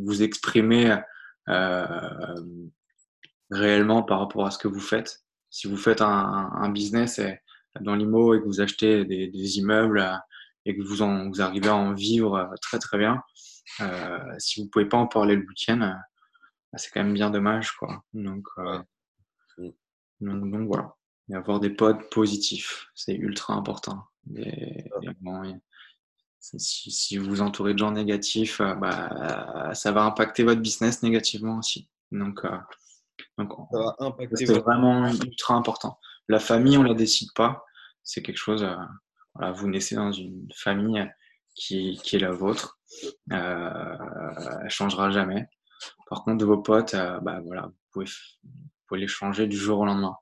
[0.04, 0.98] vous exprimer
[3.50, 5.24] réellement par rapport à ce que vous faites.
[5.50, 7.20] Si vous faites un, un business
[7.80, 10.20] dans l'IMO et que vous achetez des, des, immeubles
[10.64, 13.22] et que vous, en, vous arrivez à en vivre très très bien,
[13.80, 17.30] euh, si vous ne pouvez pas en parler le week-end, bah, c'est quand même bien
[17.30, 18.02] dommage, quoi.
[18.12, 18.78] Donc, euh,
[20.20, 20.94] donc, donc, voilà.
[21.28, 24.04] Et avoir des potes positifs, c'est ultra important.
[24.36, 25.60] Et, et bon,
[26.40, 31.02] si, si, vous vous entourez de gens négatifs, euh, bah, ça va impacter votre business
[31.02, 31.88] négativement aussi.
[32.12, 32.56] Donc, euh,
[33.38, 33.52] donc
[34.34, 35.98] c'est vraiment ultra important.
[36.28, 37.64] La famille, on la décide pas.
[38.02, 38.62] C'est quelque chose.
[38.62, 38.76] Euh,
[39.34, 41.06] voilà, vous naissez dans une famille
[41.54, 42.78] qui, qui est la vôtre.
[43.32, 43.96] Euh,
[44.62, 45.48] elle changera jamais.
[46.08, 48.06] Par contre, de vos potes, euh, bah, voilà, vous pouvez,
[48.44, 48.50] vous
[48.86, 50.16] pouvez, les changer du jour au lendemain.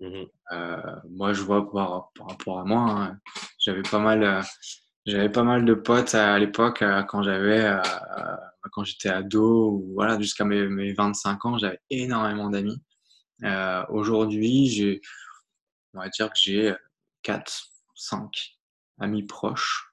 [0.00, 0.24] Mmh.
[0.52, 3.18] Euh, moi, je vois par, par rapport à moi, hein,
[3.58, 4.42] j'avais pas mal, euh,
[5.06, 7.80] j'avais pas mal de potes à, l'époque euh, quand j'avais, euh,
[8.72, 12.82] quand j'étais ado, ou voilà, jusqu'à mes, mes, 25 ans, j'avais énormément d'amis.
[13.88, 15.00] Aujourd'hui, j'ai,
[15.94, 16.74] on va dire que j'ai
[17.22, 18.30] 4, 5
[19.00, 19.92] amis proches,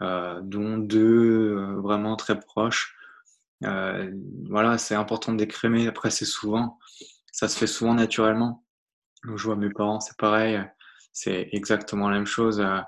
[0.00, 2.94] dont deux vraiment très proches.
[3.64, 4.10] Euh,
[4.48, 5.86] voilà, c'est important d'écrémer.
[5.86, 6.78] Après, c'est souvent,
[7.32, 8.64] ça se fait souvent naturellement.
[9.24, 10.60] Je vois mes parents, c'est pareil.
[11.12, 12.60] C'est exactement la même chose.
[12.60, 12.80] Euh,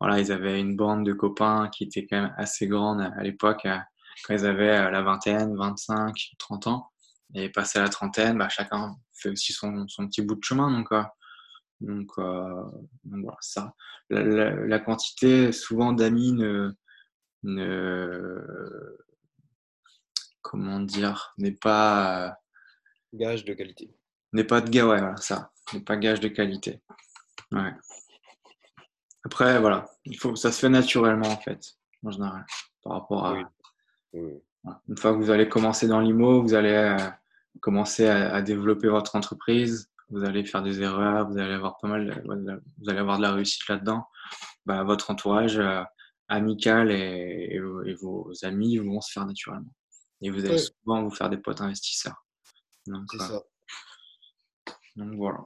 [0.00, 3.66] voilà, ils avaient une bande de copains qui était quand même assez grande à l'époque,
[3.66, 3.78] euh,
[4.24, 6.90] quand ils avaient la vingtaine, 25, 30 ans.
[7.34, 10.70] Et passé à la trentaine, bah, chacun fait aussi son, son, petit bout de chemin.
[10.70, 11.02] Donc, euh,
[11.80, 12.62] donc, euh,
[13.04, 13.74] donc, voilà, ça.
[14.10, 16.70] La, la, la quantité, souvent, d'amis ne,
[17.42, 18.96] ne
[20.42, 22.28] comment dire, n'est pas.
[22.28, 22.30] Euh,
[23.12, 23.94] gage de qualité.
[24.32, 25.52] N'est pas de gage, ouais, voilà, ça.
[25.72, 26.80] N'est pas gage de qualité.
[27.52, 27.72] Ouais.
[29.24, 32.46] Après, voilà, il faut, ça se fait naturellement, en fait, en général,
[32.82, 33.32] par rapport à.
[33.34, 33.42] Oui.
[34.12, 34.42] Oui.
[34.88, 37.10] Une fois que vous allez commencer dans l'IMO, vous allez euh,
[37.60, 41.88] commencer à, à, développer votre entreprise, vous allez faire des erreurs, vous allez avoir pas
[41.88, 44.06] mal, vous allez avoir de la réussite là-dedans.
[44.64, 45.82] Bah, votre entourage euh,
[46.28, 49.72] amical et, et, et, vos amis vont se faire naturellement.
[50.22, 52.24] Et vous allez souvent vous faire des potes investisseurs.
[52.86, 53.42] Donc, C'est euh, ça.
[54.96, 55.38] Donc voilà.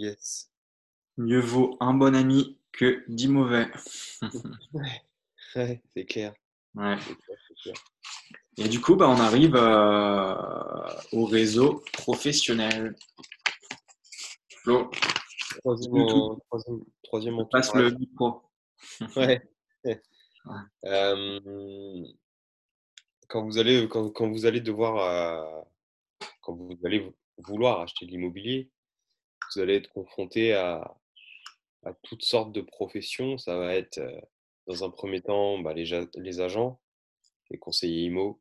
[0.00, 0.50] Yes.
[1.18, 3.68] Mieux vaut un bon ami que dix mauvais.
[4.72, 5.02] ouais,
[5.56, 6.32] ouais c'est clair.
[6.74, 6.96] Ouais.
[6.96, 7.74] Clair, clair.
[8.56, 12.96] Et du coup, bah, on arrive euh, au réseau professionnel.
[14.62, 14.90] Flo.
[15.58, 18.40] Troisième, en, troisième, troisième en passe le micro.
[19.16, 19.42] ouais.
[19.84, 20.02] ouais.
[20.86, 22.02] Euh,
[23.28, 25.62] quand vous allez, quand, quand vous allez devoir, euh,
[26.40, 28.70] quand vous allez vouloir acheter de l'immobilier,
[29.54, 30.96] vous allez être confronté à,
[32.02, 33.38] toutes sortes de professions.
[33.38, 34.20] Ça va être, euh,
[34.66, 36.80] dans un premier temps, bah, les, les, agents,
[37.50, 38.40] les conseillers IMO,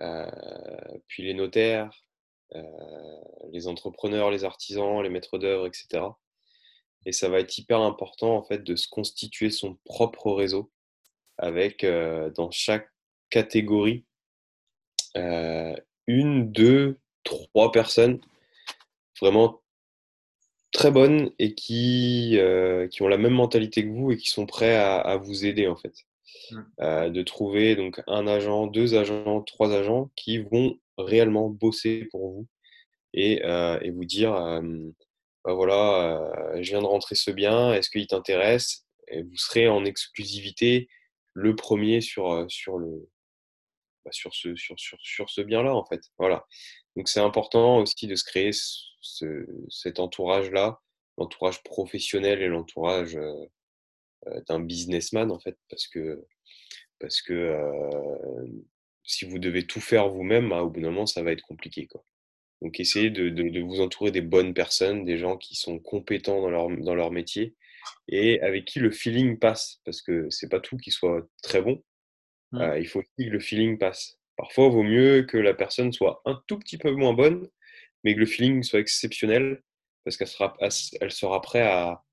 [0.00, 0.30] euh,
[1.06, 1.90] puis les notaires,
[2.54, 2.62] euh,
[3.52, 6.04] les entrepreneurs, les artisans, les maîtres d'œuvre, etc.
[7.06, 10.70] Et ça va être hyper important en fait de se constituer son propre réseau
[11.38, 12.88] avec dans chaque
[13.30, 14.04] catégorie
[15.16, 18.20] une, deux, trois personnes
[19.20, 19.61] vraiment
[20.72, 24.46] très bonnes et qui, euh, qui ont la même mentalité que vous et qui sont
[24.46, 25.94] prêts à, vous aider en fait.
[26.50, 26.60] Mmh.
[26.80, 32.30] Euh, de trouver donc un agent, deux agents, trois agents qui vont réellement bosser pour
[32.30, 32.48] vous
[33.12, 34.32] et, euh, et vous dire
[35.44, 38.86] bah voilà, je viens de rentrer ce bien, est-ce qu'il t'intéresse?
[39.08, 40.88] Et vous serez en exclusivité
[41.34, 43.08] le premier sur, sur, le,
[44.04, 46.00] bah sur ce, sur, sur, sur ce bien-là en fait.
[46.16, 46.46] Voilà.
[46.96, 48.52] Donc c'est important aussi de se créer
[49.68, 50.80] cet entourage-là,
[51.18, 53.44] l'entourage professionnel et l'entourage euh,
[54.28, 56.24] euh, d'un businessman en fait, parce que
[56.98, 58.46] parce que euh,
[59.04, 61.86] si vous devez tout faire vous-même, bah, au bout d'un moment ça va être compliqué
[61.86, 62.04] quoi.
[62.62, 66.50] Donc essayez de, de, vous entourer des bonnes personnes, des gens qui sont compétents dans
[66.50, 67.56] leur, dans leur métier
[68.06, 71.82] et avec qui le feeling passe, parce que c'est pas tout qui soit très bon.
[72.52, 72.76] Mmh.
[72.78, 74.18] il faut aussi que le feeling passe.
[74.36, 77.48] Parfois, il vaut mieux que la personne soit un tout petit peu moins bonne,
[78.04, 79.62] mais que le feeling soit exceptionnel,
[80.04, 82.04] parce qu'elle sera, elle sera prête à,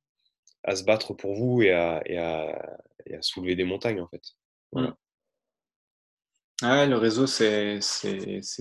[0.64, 4.08] à, se battre pour vous et à, et, à, et à, soulever des montagnes, en
[4.08, 4.24] fait.
[4.72, 4.96] Voilà.
[6.62, 7.80] Ah le réseau, c'est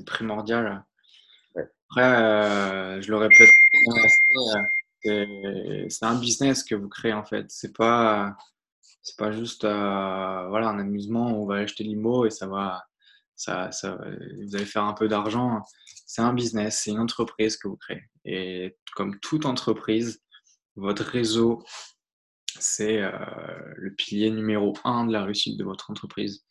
[0.06, 0.84] primordial.
[1.90, 3.48] Après, euh, je le répète,
[5.90, 7.46] c'est un business que vous créez, en fait.
[7.48, 8.36] C'est pas,
[9.16, 12.84] pas juste euh, voilà, un amusement où on va acheter l'IMO et ça va
[13.46, 15.62] vous allez faire un peu d'argent.
[16.06, 18.02] C'est un business, c'est une entreprise que vous créez.
[18.24, 20.22] Et comme toute entreprise,
[20.76, 21.64] votre réseau,
[22.58, 23.12] c'est euh,
[23.76, 26.44] le pilier numéro un de la réussite de votre entreprise.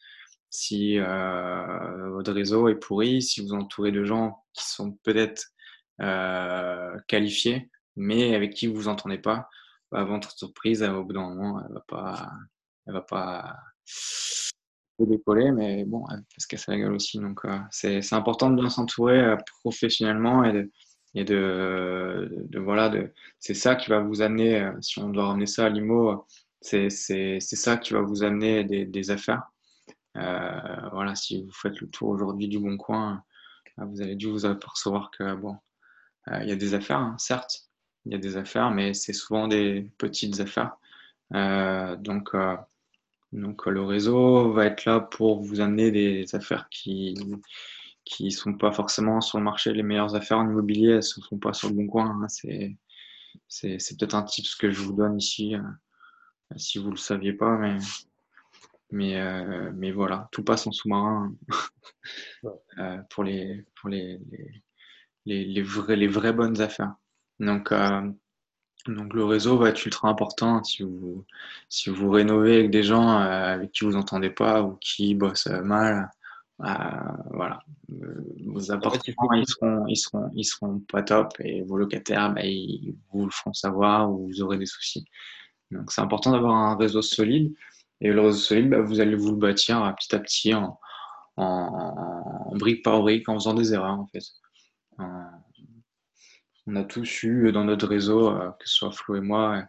[0.49, 5.47] Si euh, votre réseau est pourri, si vous entourez de gens qui sont peut-être
[6.01, 9.49] euh, qualifiés, mais avec qui vous vous entendez pas,
[9.91, 12.31] bah, votre entreprise, au bout d'un moment, elle va pas,
[12.85, 13.55] elle va pas
[15.05, 17.19] décoller, mais bon, parce qu'elle se la gueule aussi.
[17.19, 20.71] Donc, euh, c'est important de bien s'entourer euh, professionnellement et de,
[21.13, 25.45] et de, voilà, de, c'est ça qui va vous amener, euh, si on doit ramener
[25.45, 26.25] ça à l'IMO,
[26.61, 26.89] c'est
[27.39, 29.43] ça qui va vous amener des, des affaires.
[30.15, 33.23] voilà, si vous faites le tour aujourd'hui du Bon Coin,
[33.77, 35.55] vous avez dû vous apercevoir que, bon,
[36.41, 37.69] il y a des affaires, hein, certes,
[38.05, 40.75] il y a des affaires, mais c'est souvent des petites affaires.
[41.31, 42.35] donc,
[43.33, 47.15] donc le réseau va être là pour vous amener des affaires qui
[48.05, 51.37] qui sont pas forcément sur le marché les meilleures affaires en immobilier, elles se font
[51.37, 52.21] pas sur le bon coin.
[52.21, 52.27] Hein.
[52.29, 52.77] C'est
[53.47, 55.61] c'est peut-être un tips que je vous donne ici euh,
[56.55, 57.77] si vous le saviez pas, mais
[58.91, 61.33] mais euh, mais voilà, tout passe en sous-marin
[62.77, 64.19] euh, pour les pour les
[65.25, 66.95] les, les, vrais les vraies bonnes affaires.
[67.39, 67.71] Donc
[68.89, 71.25] donc le réseau va être ultra important si vous
[71.69, 75.47] si vous rénovez avec des gens euh, avec qui vous entendez pas ou qui bossent
[75.47, 76.11] mal.
[76.61, 76.65] Euh,
[77.31, 77.59] voilà,
[78.01, 82.43] euh, vos appartements ils seront ils seront ils seront pas top et vos locataires bah,
[82.43, 85.05] ils vous le feront savoir ou vous aurez des soucis.
[85.71, 87.53] Donc c'est important d'avoir un réseau solide
[88.01, 90.79] et le réseau solide bah, vous allez vous le bâtir petit à petit en,
[91.37, 94.23] en, brique par brique en faisant des erreurs en fait
[96.67, 99.63] on a tous eu dans notre réseau, euh, que ce soit Flo et moi,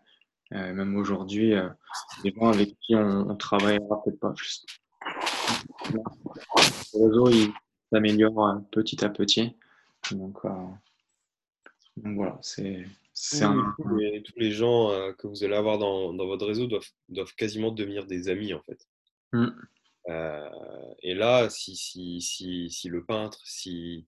[0.52, 1.68] euh, même aujourd'hui, euh,
[2.24, 4.66] des gens avec qui on, travaillera peut-être pas plus.
[5.92, 7.52] Le réseau, il
[7.92, 9.56] s'améliore petit à petit.
[10.10, 10.38] Donc,
[11.96, 12.84] voilà, c'est.
[13.42, 13.74] un...
[13.78, 18.54] tous, les, gens que vous allez avoir dans, votre réseau doivent, quasiment devenir des amis
[18.54, 18.86] en fait.
[19.32, 19.48] Mmh.
[21.02, 24.06] et là, si, si, si, si, le peintre, si,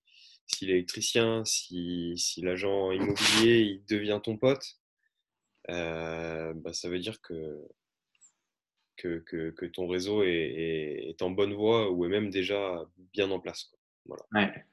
[0.55, 4.77] si l'électricien, si, si l'agent immobilier il devient ton pote,
[5.71, 7.67] euh, bah, ça veut dire que,
[8.97, 13.41] que, que, ton réseau est, est, en bonne voie ou est même déjà bien en
[13.41, 13.71] place.
[14.05, 14.25] Voilà.
[14.35, 14.65] Ouais,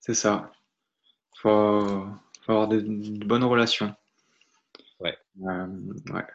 [0.00, 0.50] c'est ça.
[1.34, 2.06] Il faut,
[2.42, 2.80] faut, avoir de,
[3.26, 3.94] bonnes relations.
[5.00, 5.16] Ouais.
[5.42, 5.66] Euh,
[6.12, 6.26] ouais.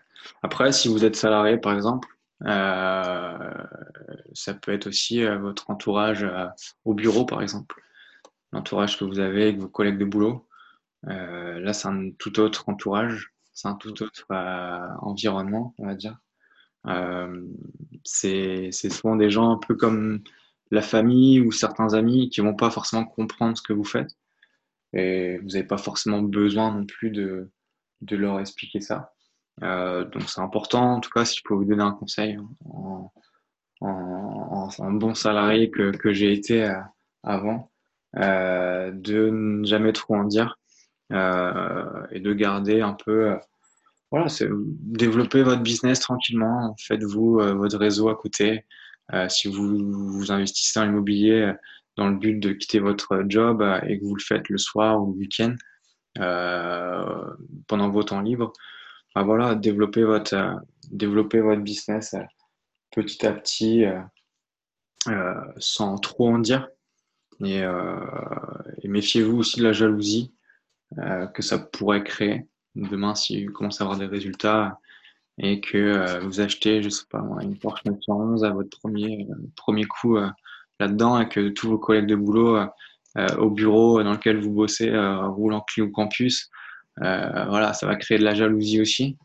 [0.44, 2.08] Après, si vous êtes salarié, par exemple,
[2.44, 3.54] euh,
[4.34, 6.28] ça peut être aussi votre entourage
[6.86, 7.82] au bureau, par exemple
[8.52, 10.48] l'entourage que vous avez avec vos collègues de boulot.
[11.08, 15.96] Euh, là, c'est un tout autre entourage, c'est un tout autre euh, environnement, on va
[15.96, 16.18] dire.
[16.88, 17.46] Euh,
[18.04, 20.24] c'est souvent des gens un peu comme
[20.72, 24.12] la famille ou certains amis qui vont pas forcément comprendre ce que vous faites.
[24.94, 27.52] et vous n'avez pas forcément besoin non plus de,
[28.02, 29.14] de leur expliquer ça.
[29.64, 33.12] Euh, donc c'est important, en tout cas, si je peux vous donner un conseil en,
[33.82, 36.80] en, en bon salarié que, que j'ai été euh,
[37.24, 37.71] avant,
[38.14, 40.58] de ne jamais trop en dire
[41.12, 43.38] euh, et de garder un peu, euh,
[44.12, 48.66] voilà, c'est développer votre business tranquillement, faites-vous euh, votre réseau à côté.
[49.30, 49.78] si vous,
[50.12, 51.54] vous investissez dans l'immobilier
[51.98, 55.14] dans le but de quitter votre job et que vous le faites le soir ou
[55.14, 55.56] le week-end,
[56.20, 57.36] euh,
[57.68, 58.52] pendant vos temps libres,
[59.16, 60.56] bah voilà, développer votre, euh,
[60.92, 62.24] développer votre business euh,
[62.92, 63.86] petit à petit
[65.58, 66.68] sans trop en dire.
[67.44, 67.62] Et,
[68.84, 70.34] et méfiez-vous aussi de la jalousie
[71.34, 74.80] que ça pourrait créer demain si vous commencez à avoir des résultats
[75.38, 79.86] et que vous achetez, je sais pas moi, une Porsche 911 à votre premier, premier
[79.86, 80.18] coup
[80.80, 82.60] là-dedans et que tous vos collègues de boulot
[83.18, 86.50] euh, au bureau dans lequel vous bossez euh, roule en Clio Campus.
[87.02, 89.18] Euh, voilà, ça va créer de la jalousie aussi.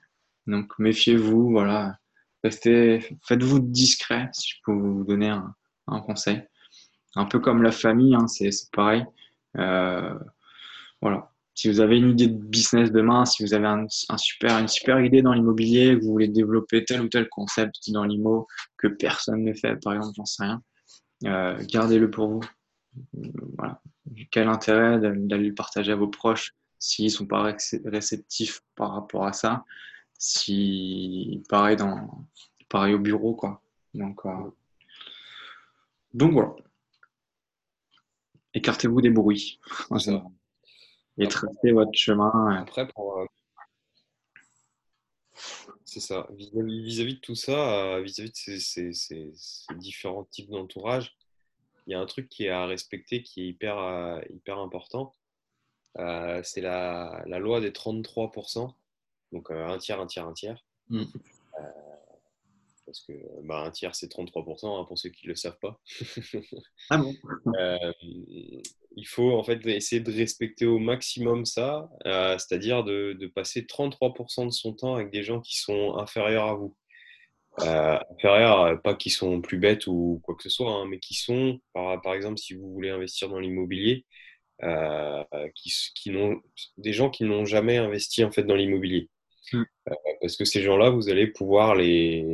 [0.46, 1.96] Donc méfiez-vous, voilà.
[2.42, 6.42] Restez, faites-vous discret, si je peux vous donner un conseil.
[7.16, 9.04] Un peu comme la famille, hein, c'est pareil.
[9.58, 10.14] Euh,
[11.00, 11.32] voilà.
[11.54, 15.32] Si vous avez une idée de business demain, si vous avez une super idée dans
[15.32, 19.94] l'immobilier, vous voulez développer tel ou tel concept dans l'IMO que personne ne fait, par
[19.94, 20.62] exemple, j'en sais rien,
[21.24, 22.42] euh, gardez-le pour vous.
[24.30, 29.26] Quel intérêt d'aller le partager à vos proches s'ils ne sont pas réceptifs par rapport
[29.26, 29.64] à ça
[30.18, 32.26] Si pareil dans
[32.68, 33.62] pareil au bureau quoi.
[33.94, 34.50] Donc euh,
[36.12, 36.54] donc voilà.
[38.56, 39.60] Écartez-vous des bruits.
[41.18, 42.56] Et tracez votre chemin.
[42.56, 43.26] Après, pour, euh,
[45.84, 46.26] c'est ça.
[46.32, 51.16] Vis-à-vis de tout ça, euh, vis-à-vis de ces, ces, ces, ces différents types d'entourage,
[51.86, 55.14] il y a un truc qui est à respecter qui est hyper, euh, hyper important.
[55.98, 58.72] Euh, c'est la, la, loi des 33%.
[59.32, 60.64] Donc euh, un tiers, un tiers, un tiers.
[60.88, 61.04] Mm.
[62.86, 65.80] Parce que bah, un tiers, c'est 33% hein, pour ceux qui ne le savent pas.
[66.90, 67.14] ah bon?
[68.98, 74.46] Il faut en fait essayer de respecter au maximum ça, c'est-à-dire de, de passer 33%
[74.46, 76.74] de son temps avec des gens qui sont inférieurs à vous
[77.62, 81.14] euh, inférieurs, pas qui sont plus bêtes ou quoi que ce soit, hein, mais qui
[81.14, 84.04] sont, par, par, exemple, si vous voulez investir dans l'immobilier,
[84.62, 86.12] euh, qui, qui
[86.78, 89.08] des gens qui n'ont jamais investi en fait dans l'immobilier.
[89.52, 89.62] Mm.
[89.88, 92.26] Euh, parce que ces gens-là, vous allez pouvoir les,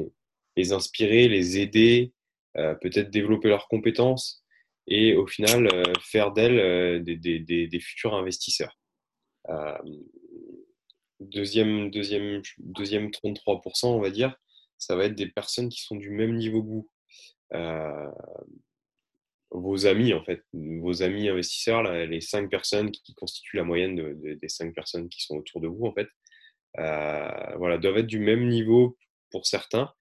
[0.56, 2.12] les inspirer, les aider,
[2.56, 4.42] euh, peut-être développer leurs compétences
[4.86, 8.78] et au final euh, faire d'elles euh, des, futurs investisseurs.
[11.20, 14.36] deuxième, deuxième, deuxième 33%, on va dire,
[14.78, 16.90] ça va être des personnes qui sont du même niveau que vous.
[17.54, 18.10] Euh,
[19.54, 24.48] vos amis, en fait, vos amis investisseurs, les cinq personnes qui constituent la moyenne des
[24.48, 26.08] cinq personnes qui sont autour de vous, en fait,
[27.58, 28.96] voilà, doivent être du même niveau
[29.30, 29.92] pour certains,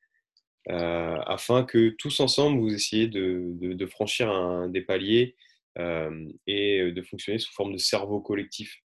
[0.70, 5.36] euh, afin que tous ensemble, vous essayez de, franchir des paliers
[5.78, 8.78] et de fonctionner sous forme de cerveau collectif.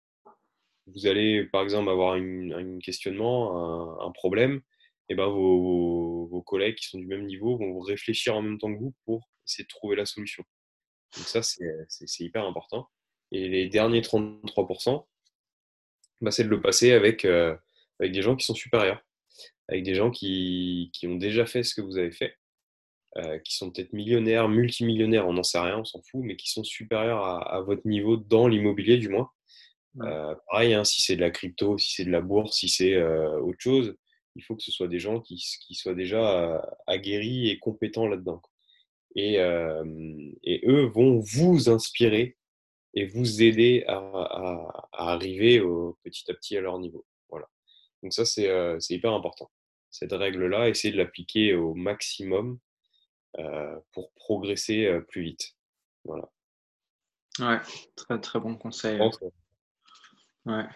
[0.86, 4.62] Vous allez, par exemple, avoir un questionnement, un problème,
[5.08, 8.78] et ben vos, collègues qui sont du même niveau vont réfléchir en même temps que
[8.78, 10.44] vous pour essayer de trouver la solution.
[11.16, 12.88] Donc ça, c'est hyper important.
[13.32, 15.06] Et les derniers 33%,
[16.20, 17.56] bah, c'est de le passer euh,
[17.98, 19.02] avec des gens qui sont supérieurs,
[19.68, 22.34] avec des gens qui, qui ont déjà fait ce que vous avez fait,
[23.16, 26.50] euh, qui sont peut-être millionnaires, multimillionnaires, on n'en sait rien, on s'en fout, mais qui
[26.50, 29.30] sont supérieurs à, à votre niveau dans l'immobilier du moins.
[30.02, 32.94] Euh, pareil, hein, si c'est de la crypto, si c'est de la bourse, si c'est
[32.94, 33.96] euh, autre chose,
[34.34, 38.06] il faut que ce soit des gens qui, qui soient déjà euh, aguerris et compétents
[38.06, 38.42] là-dedans.
[39.14, 39.84] Et, euh,
[40.42, 42.36] et, eux vont vous inspirer
[42.92, 47.06] et vous aider à, à, à arriver au, petit à petit à leur niveau.
[48.06, 49.50] Donc ça, c'est euh, hyper important.
[49.90, 52.60] Cette règle-là, essayez de l'appliquer au maximum
[53.36, 55.56] euh, pour progresser euh, plus vite.
[56.04, 56.30] Voilà.
[57.40, 57.60] Ouais,
[57.96, 59.00] très très bon conseil.
[60.44, 60.68] Ouais.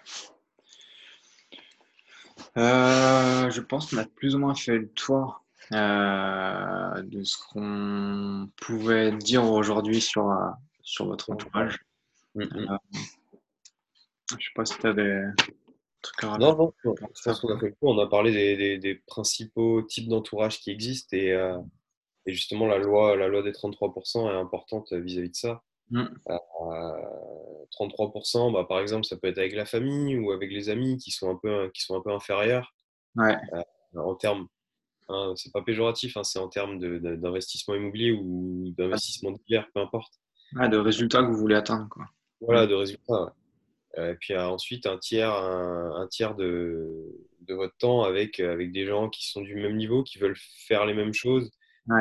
[2.56, 8.50] Euh, je pense qu'on a plus ou moins fait le tour euh, de ce qu'on
[8.56, 10.50] pouvait dire aujourd'hui sur, euh,
[10.82, 11.78] sur votre entourage.
[12.34, 12.78] Mm -hmm.
[14.30, 15.30] je sais pas si tu as des
[16.22, 17.90] Non, non, je pense qu'on a fait le tour.
[17.90, 21.30] On a parlé des, des, des principaux types d'entourage qui existent et,
[22.26, 25.62] et, justement la loi, la loi des 33% est importante vis-à-vis -vis de ça.
[25.90, 26.04] Mm.
[26.28, 30.96] Euh, 33%, bah, par exemple, ça peut être avec la famille ou avec les amis
[30.98, 32.74] qui sont un peu, qui sont un peu inférieurs.
[33.16, 33.36] Ouais.
[33.52, 34.46] Euh, en termes,
[35.08, 40.12] hein, c'est pas péjoratif, hein, c'est en termes d'investissement immobilier ou d'investissement divers, peu importe.
[40.56, 41.88] Ah, de résultats que vous voulez atteindre.
[41.88, 42.06] Quoi.
[42.40, 43.34] Voilà, de résultats.
[43.96, 46.88] Et puis ensuite un tiers, un, tiers de,
[47.40, 50.86] de, votre temps avec, avec des gens qui sont du même niveau, qui veulent faire
[50.86, 51.50] les mêmes choses,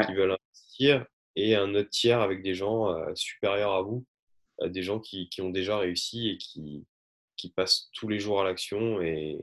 [0.05, 4.05] qui veulent investir, et un autre tiers avec des gens supérieurs à vous,
[4.65, 6.85] des gens qui, qui, ont déjà réussi et qui,
[7.37, 9.39] qui passent tous les jours à l'action et,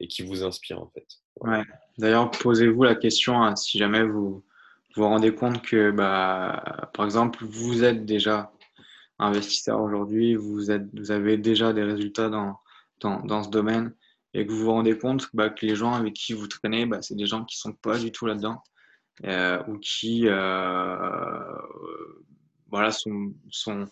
[0.00, 1.06] et qui vous inspirent en fait.
[1.40, 1.62] Ouais.
[1.96, 4.44] D'ailleurs, posez-vous la question hein, si jamais vous
[4.98, 8.52] vous rendez compte que, bah, par exemple, vous êtes déjà
[9.18, 12.58] investisseur aujourd'hui, vous, avez déjà des résultats dans,
[13.00, 13.94] dans, dans, ce domaine
[14.34, 17.02] et que vous vous rendez compte bah, que les gens avec qui vous traînez, bah,
[17.02, 18.62] c'est des gens qui sont pas du tout là-dedans
[19.24, 21.58] euh, ou qui euh,
[22.70, 23.86] voilà, sont, sont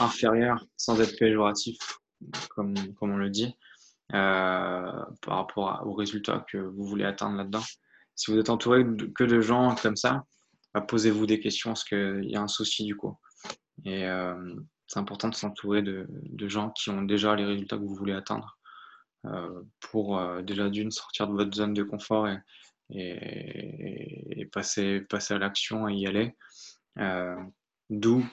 [0.00, 1.98] inférieurs sans être péjoratifs,
[2.50, 3.54] comme, comme on le dit,
[4.14, 7.62] euh, par rapport aux résultats que vous voulez atteindre là-dedans.
[8.14, 10.24] Si vous êtes entouré que de gens comme ça,
[10.72, 13.16] bah, posez-vous des questions parce qu'il y a un souci du coup.
[13.84, 14.54] Et euh,
[14.86, 16.06] c'est important de s'entourer de,
[16.48, 18.58] gens qui ont déjà les résultats que vous voulez atteindre
[19.26, 22.28] euh, pour euh, déjà d'une sortir de votre zone de confort
[22.90, 26.36] et, passer, passer à l'action et y aller.
[27.90, 28.24] D'où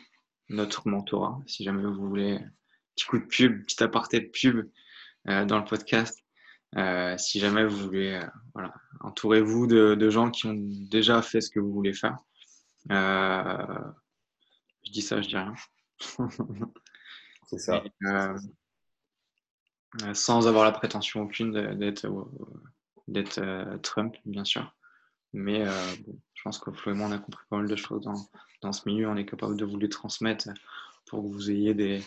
[0.50, 1.40] notre mentorat.
[1.46, 2.40] Si jamais vous voulez,
[2.96, 4.70] petit coup de pub, petit aparté de pub
[5.26, 6.20] dans le podcast.
[7.18, 8.20] Si jamais vous voulez,
[8.54, 12.18] voilà, entourez-vous de, gens qui ont déjà fait ce que vous voulez faire.
[14.90, 15.54] Je dis ça, je dis rien.
[17.48, 17.84] C'est ça.
[18.06, 18.38] Euh,
[20.14, 22.08] sans avoir la prétention aucune d'être
[23.08, 24.76] d'être euh, Trump, bien sûr.
[25.34, 25.72] Mais euh,
[26.06, 28.16] bon, je pense que Flo et moi, on a compris pas mal de choses dans,
[28.62, 29.08] dans, ce milieu.
[29.08, 30.50] On est capable de vous les transmettre
[31.06, 32.02] pour que vous ayez des,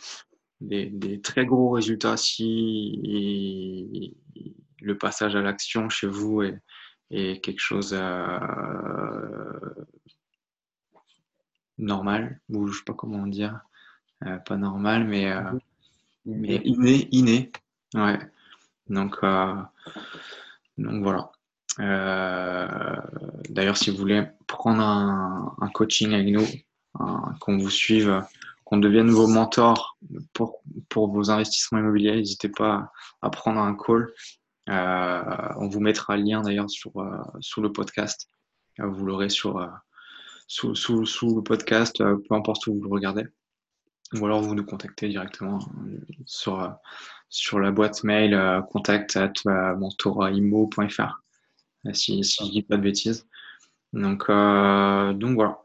[0.60, 4.16] des, des très gros résultats si
[4.80, 6.60] le passage à l'action chez vous est,
[7.10, 9.60] est quelque chose euh,
[11.78, 13.60] normal, ou je sais pas comment dire,
[14.26, 15.42] euh, pas normal, mais, euh,
[16.24, 17.52] mais inné, inné.
[17.94, 18.18] Ouais.
[18.88, 19.54] Donc, euh,
[20.78, 21.30] donc voilà.
[23.48, 26.46] D'ailleurs, si vous voulez prendre un, un coaching avec nous,
[27.40, 28.22] qu'on vous suive,
[28.64, 29.96] qu'on devienne vos mentors
[30.34, 32.92] pour, pour vos investissements immobiliers, n'hésitez pas
[33.22, 34.12] à prendre un call.
[34.68, 36.92] On vous mettra le lien d'ailleurs sur,
[37.40, 38.28] sous le podcast.
[38.78, 39.66] vous l'aurez sur,
[40.52, 43.26] sous, le podcast, peu importe où vous le regardez
[44.14, 46.68] ou alors vous nous contactez directement euh, sur, euh,
[47.28, 51.22] sur la boîte mail euh, contact at mentoraimo.fr
[51.92, 53.26] si, si je dis pas de bêtises.
[53.92, 55.60] Donc, donc voilà.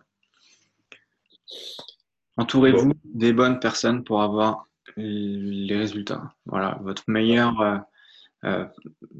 [2.37, 6.33] Entourez-vous des bonnes personnes pour avoir les résultats.
[6.47, 7.85] Voilà, votre meilleur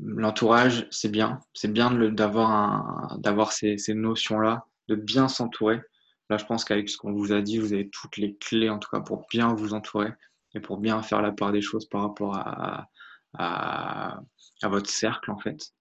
[0.02, 1.40] l'entourage, c'est bien.
[1.54, 5.82] C'est bien d'avoir d'avoir ces, ces notions-là, de bien s'entourer.
[6.30, 8.80] Là, je pense qu'avec ce qu'on vous a dit, vous avez toutes les clés, en
[8.80, 10.14] tout cas, pour bien vous entourer
[10.54, 12.90] et pour bien faire la part des choses par rapport à,
[13.34, 14.20] à,
[14.62, 15.74] à votre cercle, en fait.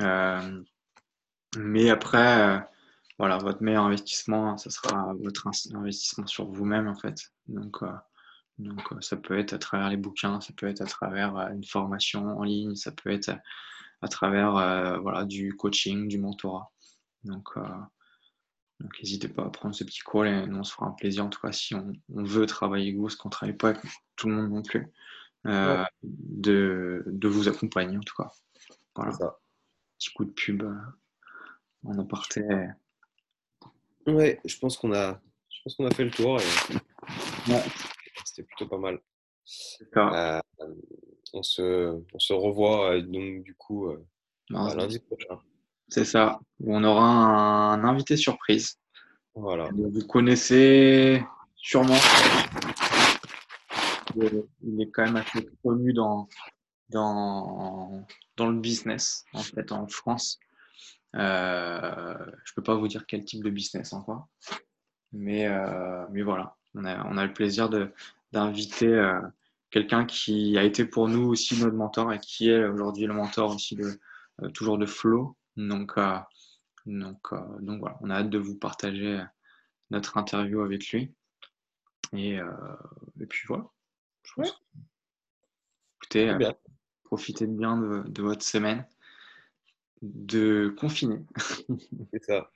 [0.00, 0.62] Euh,
[1.56, 2.60] mais après, euh,
[3.18, 7.32] voilà, votre meilleur investissement, ce sera votre investissement sur vous-même, en fait.
[7.46, 7.92] Donc, euh,
[8.58, 12.26] donc, ça peut être à travers les bouquins, ça peut être à travers une formation
[12.38, 13.30] en ligne, ça peut être
[14.02, 16.70] à travers voilà, du coaching, du mentorat.
[17.24, 17.48] Donc,
[18.80, 21.24] donc n'hésitez pas à prendre ce petit call et nous on se fera un plaisir
[21.24, 23.82] en tout cas si on, veut travailler avec vous, parce qu'on ne travaille pas avec
[24.16, 24.88] tout le monde non plus,
[25.46, 28.30] euh, de, de, vous accompagner en tout cas.
[28.94, 29.12] Voilà.
[29.98, 30.74] Petit coup de pub euh,
[31.84, 32.42] en aparté.
[34.06, 35.20] Ouais, je pense qu'on a,
[35.50, 37.62] je pense qu'on a fait le tour et ouais.
[38.24, 38.98] c'était plutôt pas mal.
[39.96, 40.40] Euh,
[41.34, 43.92] on, se, on se revoit donc du coup
[44.48, 45.38] lundi prochain.
[45.90, 46.38] C'est ça.
[46.64, 48.78] On aura un invité surprise.
[49.34, 49.68] Voilà.
[49.72, 51.22] Vous connaissez
[51.56, 51.96] sûrement.
[54.16, 56.28] Il est quand même assez connu dans,
[56.90, 60.38] dans, dans le business, en fait, en France.
[61.16, 62.14] Euh,
[62.44, 64.28] je peux pas vous dire quel type de business encore.
[65.12, 67.68] Mais, euh, mais voilà, on a, on a le plaisir
[68.32, 69.20] d'inviter euh,
[69.70, 73.54] quelqu'un qui a été pour nous aussi notre mentor et qui est aujourd'hui le mentor
[73.54, 73.98] aussi de,
[74.54, 75.36] toujours de Flo.
[75.68, 76.18] Donc, euh,
[76.86, 79.22] donc, euh, donc voilà, on a hâte de vous partager
[79.90, 81.12] notre interview avec lui.
[82.12, 82.50] Et, euh,
[83.20, 83.66] et puis voilà.
[85.98, 86.36] Écoutez,
[87.04, 88.86] profitez bien de, de, votre semaine
[90.02, 91.18] de confiné.
[92.12, 92.50] C'est ça.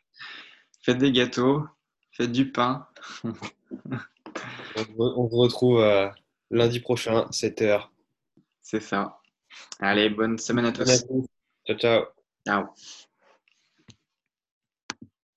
[0.83, 1.65] faites des gâteaux,
[2.13, 2.89] faites du pain.
[4.99, 5.85] on se retrouve
[6.51, 7.89] lundi prochain, 7h.
[8.63, 9.21] C'est ça.
[9.79, 11.07] Allez, bonne semaine à tous.
[11.67, 12.14] Ciao, ciao.
[12.45, 12.75] Ciao.